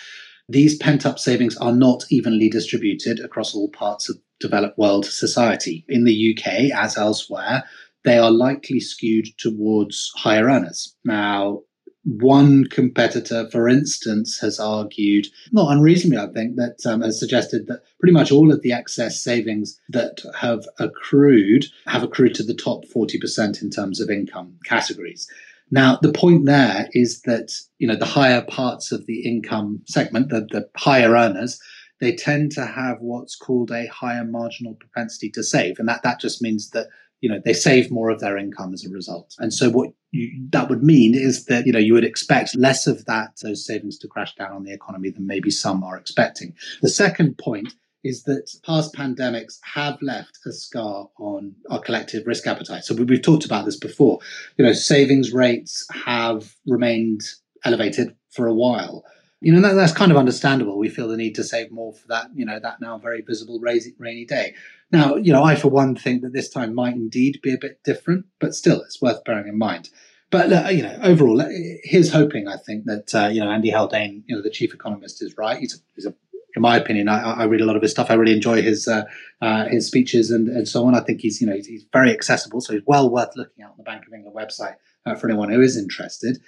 these 0.49 0.77
pent 0.77 1.07
up 1.07 1.21
savings 1.21 1.57
are 1.59 1.73
not 1.73 2.05
evenly 2.11 2.49
distributed 2.49 3.21
across 3.21 3.55
all 3.55 3.69
parts 3.69 4.09
of 4.09 4.19
developed 4.41 4.79
world 4.79 5.07
society. 5.07 5.85
In 5.89 6.05
the 6.05 6.37
UK, 6.37 6.71
as 6.77 6.97
elsewhere, 6.97 7.65
they 8.07 8.19
are 8.19 8.31
likely 8.31 8.79
skewed 8.79 9.27
towards 9.37 10.13
higher 10.15 10.47
earners. 10.47 10.95
Now, 11.05 11.63
one 12.05 12.67
competitor, 12.67 13.49
for 13.51 13.69
instance, 13.69 14.39
has 14.39 14.61
argued, 14.61 15.27
not 15.51 15.73
unreasonably, 15.73 16.19
I 16.19 16.33
think, 16.33 16.55
that 16.55 16.87
um, 16.87 17.01
has 17.01 17.19
suggested 17.19 17.67
that 17.67 17.83
pretty 17.99 18.13
much 18.13 18.31
all 18.31 18.53
of 18.53 18.63
the 18.63 18.73
excess 18.73 19.21
savings 19.21 19.81
that 19.89 20.21
have 20.39 20.65
accrued 20.79 21.67
have 21.89 22.05
accrued 22.05 22.37
to 22.37 22.45
the 22.45 22.55
top 22.55 22.85
40% 22.85 23.61
in 23.61 23.71
terms 23.71 24.01
of 24.01 24.09
income 24.09 24.57
categories. 24.65 25.29
Now, 25.73 25.99
the 26.01 26.13
point 26.13 26.47
there 26.47 26.89
is 26.93 27.23
that, 27.23 27.51
you 27.79 27.89
know, 27.89 27.97
the 27.97 28.05
higher 28.05 28.43
parts 28.43 28.93
of 28.93 29.07
the 29.07 29.27
income 29.27 29.83
segment, 29.89 30.29
the, 30.29 30.47
the 30.49 30.69
higher 30.77 31.11
earners, 31.17 31.59
they 31.99 32.15
tend 32.15 32.53
to 32.53 32.67
have 32.67 32.99
what's 33.01 33.35
called 33.35 33.73
a 33.73 33.89
higher 33.89 34.25
marginal 34.25 34.75
propensity 34.75 35.29
to 35.31 35.43
save. 35.43 35.81
And 35.81 35.89
that, 35.89 36.05
that 36.05 36.21
just 36.21 36.41
means 36.41 36.71
that 36.71 36.87
you 37.21 37.29
know 37.29 37.41
they 37.45 37.53
save 37.53 37.91
more 37.91 38.11
of 38.11 38.21
their 38.21 38.37
income 38.37 38.73
as 38.75 38.85
a 38.85 38.91
result. 38.91 39.35
And 39.39 39.53
so 39.53 39.71
what 39.71 39.91
you, 40.13 40.31
that 40.51 40.69
would 40.69 40.83
mean 40.83 41.15
is 41.15 41.47
that 41.47 41.67
you 41.67 41.73
know 41.73 41.79
you 41.79 41.95
would 41.95 42.05
expect 42.05 42.57
less 42.57 42.87
of 42.87 43.05
that 43.07 43.39
those 43.43 43.67
savings 43.67 43.99
to 43.99 44.09
crash 44.09 44.35
down 44.35 44.53
on 44.53 44.65
the 44.65 44.73
economy 44.73 45.11
than 45.11 45.27
maybe 45.27 45.51
some 45.51 45.83
are 45.83 45.97
expecting. 45.97 46.55
The 46.83 46.89
second 46.89 47.39
point 47.39 47.75
is 48.05 48.23
that 48.25 48.49
past 48.65 48.95
pandemics 48.95 49.59
have 49.63 50.01
left 50.01 50.39
a 50.47 50.53
scar 50.53 51.09
on 51.19 51.55
our 51.71 51.81
collective 51.81 52.27
risk 52.27 52.47
appetite. 52.47 52.85
So 52.85 52.95
we've 52.95 53.23
talked 53.23 53.45
about 53.45 53.65
this 53.65 53.79
before. 53.79 54.21
You 54.57 54.65
know 54.65 54.73
savings 54.73 55.33
rates 55.33 55.87
have 56.05 56.55
remained 56.67 57.23
elevated 57.65 58.15
for 58.31 58.47
a 58.47 58.55
while 58.55 59.05
you 59.41 59.53
know 59.53 59.61
that, 59.61 59.75
that's 59.75 59.93
kind 59.93 60.11
of 60.11 60.17
understandable 60.17 60.79
we 60.79 60.89
feel 60.89 61.09
the 61.09 61.17
need 61.17 61.35
to 61.35 61.45
save 61.45 61.71
more 61.71 61.93
for 61.93 62.09
that 62.09 62.29
you 62.35 62.45
know 62.45 62.59
that 62.59 62.81
now 62.81 62.99
very 62.99 63.21
visible 63.21 63.61
rainy 63.61 64.25
day 64.25 64.55
now, 64.93 65.17
you 65.17 65.33
know, 65.33 65.43
I 65.43 65.57
for 65.57 65.69
one 65.69 65.97
think 65.97 66.23
that 66.23 66.33
this 66.33 66.49
time 66.49 66.75
might 66.75 66.95
indeed 66.95 67.41
be 67.43 67.53
a 67.53 67.59
bit 67.59 67.83
different, 67.85 68.27
but 68.39 68.55
still, 68.55 68.83
it's 68.83 69.03
worth 69.03 69.25
bearing 69.25 69.49
in 69.49 69.59
mind. 69.59 69.91
But 70.31 70.53
uh, 70.53 70.69
you 70.69 70.83
know, 70.83 70.99
overall, 71.03 71.41
uh, 71.41 71.49
here's 71.83 72.13
hoping. 72.13 72.47
I 72.47 72.57
think 72.57 72.85
that 72.85 73.15
uh, 73.15 73.29
you 73.29 73.41
know 73.41 73.51
Andy 73.51 73.71
Haldane, 73.71 74.23
you 74.27 74.37
know, 74.37 74.43
the 74.43 74.51
chief 74.51 74.73
economist, 74.73 75.23
is 75.23 75.37
right. 75.37 75.59
He's 75.59 75.75
a, 75.75 75.79
he's 75.95 76.07
a 76.07 76.15
in 76.55 76.63
my 76.63 76.77
opinion, 76.77 77.07
I, 77.09 77.21
I, 77.21 77.45
read 77.45 77.61
a 77.61 77.67
lot 77.67 77.77
of 77.77 77.83
his 77.83 77.91
stuff. 77.91 78.11
I 78.11 78.15
really 78.15 78.33
enjoy 78.33 78.63
his 78.63 78.89
uh, 78.89 79.05
uh, 79.43 79.67
his 79.67 79.87
speeches 79.87 80.31
and, 80.31 80.49
and 80.49 80.67
so 80.67 80.87
on. 80.87 80.95
I 80.95 81.01
think 81.01 81.21
he's 81.21 81.41
you 81.41 81.47
know 81.47 81.55
he's, 81.55 81.67
he's, 81.67 81.85
very 81.93 82.13
accessible, 82.13 82.61
so 82.61 82.73
he's 82.73 82.83
well 82.87 83.11
worth 83.11 83.37
looking 83.37 83.65
at 83.65 83.71
on 83.71 83.77
the 83.77 83.83
Bank 83.83 84.07
of 84.07 84.13
England 84.13 84.37
website 84.37 84.77
uh, 85.05 85.15
for 85.15 85.29
anyone 85.29 85.51
who 85.51 85.61
is 85.61 85.77
interested 85.77 86.39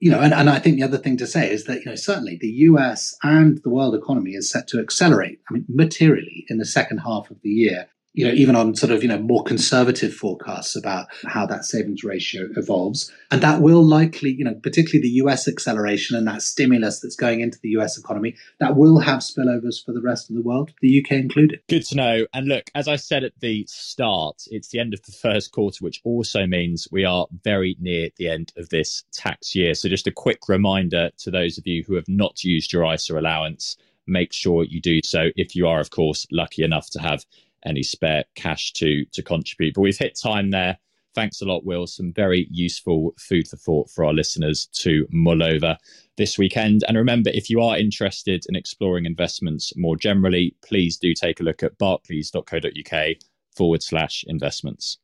you 0.00 0.10
know, 0.10 0.20
and, 0.20 0.32
and 0.32 0.48
I 0.48 0.58
think 0.58 0.76
the 0.76 0.84
other 0.84 0.98
thing 0.98 1.16
to 1.16 1.26
say 1.26 1.50
is 1.50 1.64
that, 1.64 1.80
you 1.80 1.86
know, 1.86 1.96
certainly 1.96 2.36
the 2.40 2.48
US 2.48 3.16
and 3.22 3.58
the 3.62 3.70
world 3.70 3.94
economy 3.94 4.32
is 4.32 4.50
set 4.50 4.68
to 4.68 4.80
accelerate, 4.80 5.40
I 5.50 5.54
mean, 5.54 5.66
materially 5.68 6.46
in 6.48 6.58
the 6.58 6.64
second 6.64 6.98
half 6.98 7.30
of 7.30 7.40
the 7.42 7.50
year 7.50 7.88
you 8.14 8.26
know, 8.26 8.32
even 8.32 8.56
on 8.56 8.74
sort 8.74 8.90
of, 8.90 9.02
you 9.02 9.08
know, 9.08 9.18
more 9.18 9.44
conservative 9.44 10.12
forecasts 10.12 10.74
about 10.74 11.06
how 11.26 11.46
that 11.46 11.64
savings 11.64 12.02
ratio 12.02 12.48
evolves. 12.56 13.12
And 13.30 13.40
that 13.42 13.60
will 13.60 13.84
likely, 13.84 14.32
you 14.32 14.44
know, 14.44 14.54
particularly 14.54 15.02
the 15.02 15.14
US 15.22 15.46
acceleration 15.46 16.16
and 16.16 16.26
that 16.26 16.42
stimulus 16.42 17.00
that's 17.00 17.16
going 17.16 17.40
into 17.40 17.58
the 17.62 17.68
US 17.70 17.98
economy, 17.98 18.34
that 18.60 18.76
will 18.76 18.98
have 18.98 19.20
spillovers 19.20 19.84
for 19.84 19.92
the 19.92 20.00
rest 20.00 20.30
of 20.30 20.36
the 20.36 20.42
world, 20.42 20.72
the 20.80 21.00
UK 21.00 21.12
included. 21.12 21.60
Good 21.68 21.84
to 21.86 21.96
know. 21.96 22.26
And 22.32 22.48
look, 22.48 22.70
as 22.74 22.88
I 22.88 22.96
said 22.96 23.24
at 23.24 23.38
the 23.40 23.64
start, 23.68 24.42
it's 24.50 24.68
the 24.68 24.80
end 24.80 24.94
of 24.94 25.02
the 25.02 25.12
first 25.12 25.52
quarter, 25.52 25.84
which 25.84 26.00
also 26.02 26.46
means 26.46 26.88
we 26.90 27.04
are 27.04 27.26
very 27.44 27.76
near 27.78 28.08
the 28.16 28.28
end 28.28 28.52
of 28.56 28.70
this 28.70 29.04
tax 29.12 29.54
year. 29.54 29.74
So 29.74 29.88
just 29.88 30.06
a 30.06 30.12
quick 30.12 30.48
reminder 30.48 31.10
to 31.18 31.30
those 31.30 31.58
of 31.58 31.66
you 31.66 31.84
who 31.86 31.94
have 31.94 32.08
not 32.08 32.42
used 32.42 32.72
your 32.72 32.90
ISA 32.92 33.18
allowance, 33.18 33.76
make 34.08 34.32
sure 34.32 34.64
you 34.64 34.80
do 34.80 35.00
so 35.04 35.28
if 35.36 35.54
you 35.54 35.68
are, 35.68 35.80
of 35.80 35.90
course, 35.90 36.26
lucky 36.32 36.64
enough 36.64 36.90
to 36.90 37.00
have 37.00 37.24
any 37.64 37.82
spare 37.82 38.24
cash 38.34 38.72
to 38.74 39.04
to 39.12 39.22
contribute. 39.22 39.74
But 39.74 39.82
we've 39.82 39.98
hit 39.98 40.18
time 40.20 40.50
there. 40.50 40.78
Thanks 41.14 41.40
a 41.40 41.46
lot, 41.46 41.64
Will. 41.64 41.86
Some 41.86 42.12
very 42.12 42.46
useful 42.50 43.14
food 43.18 43.48
for 43.48 43.56
thought 43.56 43.90
for 43.90 44.04
our 44.04 44.12
listeners 44.12 44.68
to 44.74 45.06
mull 45.10 45.42
over 45.42 45.76
this 46.16 46.38
weekend. 46.38 46.84
And 46.86 46.96
remember, 46.96 47.30
if 47.34 47.50
you 47.50 47.60
are 47.60 47.78
interested 47.78 48.44
in 48.48 48.54
exploring 48.54 49.04
investments 49.04 49.72
more 49.76 49.96
generally, 49.96 50.54
please 50.62 50.96
do 50.96 51.14
take 51.14 51.40
a 51.40 51.42
look 51.42 51.62
at 51.62 51.78
barclays.co.uk 51.78 53.16
forward 53.56 53.82
slash 53.82 54.24
investments. 54.28 54.98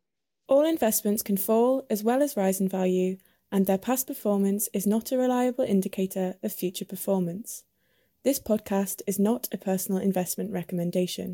All 0.47 0.65
investments 0.65 1.23
can 1.23 1.37
fall 1.37 1.87
as 1.89 2.05
well 2.05 2.23
as 2.23 2.37
rise 2.37 2.61
in 2.61 2.69
value, 2.69 3.17
and 3.51 3.67
their 3.67 3.79
past 3.79 4.07
performance 4.07 4.69
is 4.73 4.87
not 4.87 5.11
a 5.11 5.19
reliable 5.19 5.65
indicator 5.65 6.35
of 6.43 6.53
future 6.53 6.85
performance. 6.85 7.65
This 8.25 8.39
podcast 8.39 9.03
is 9.07 9.19
not 9.19 9.49
a 9.53 9.59
personal 9.59 10.01
investment 10.01 10.53
recommendation. 10.53 11.33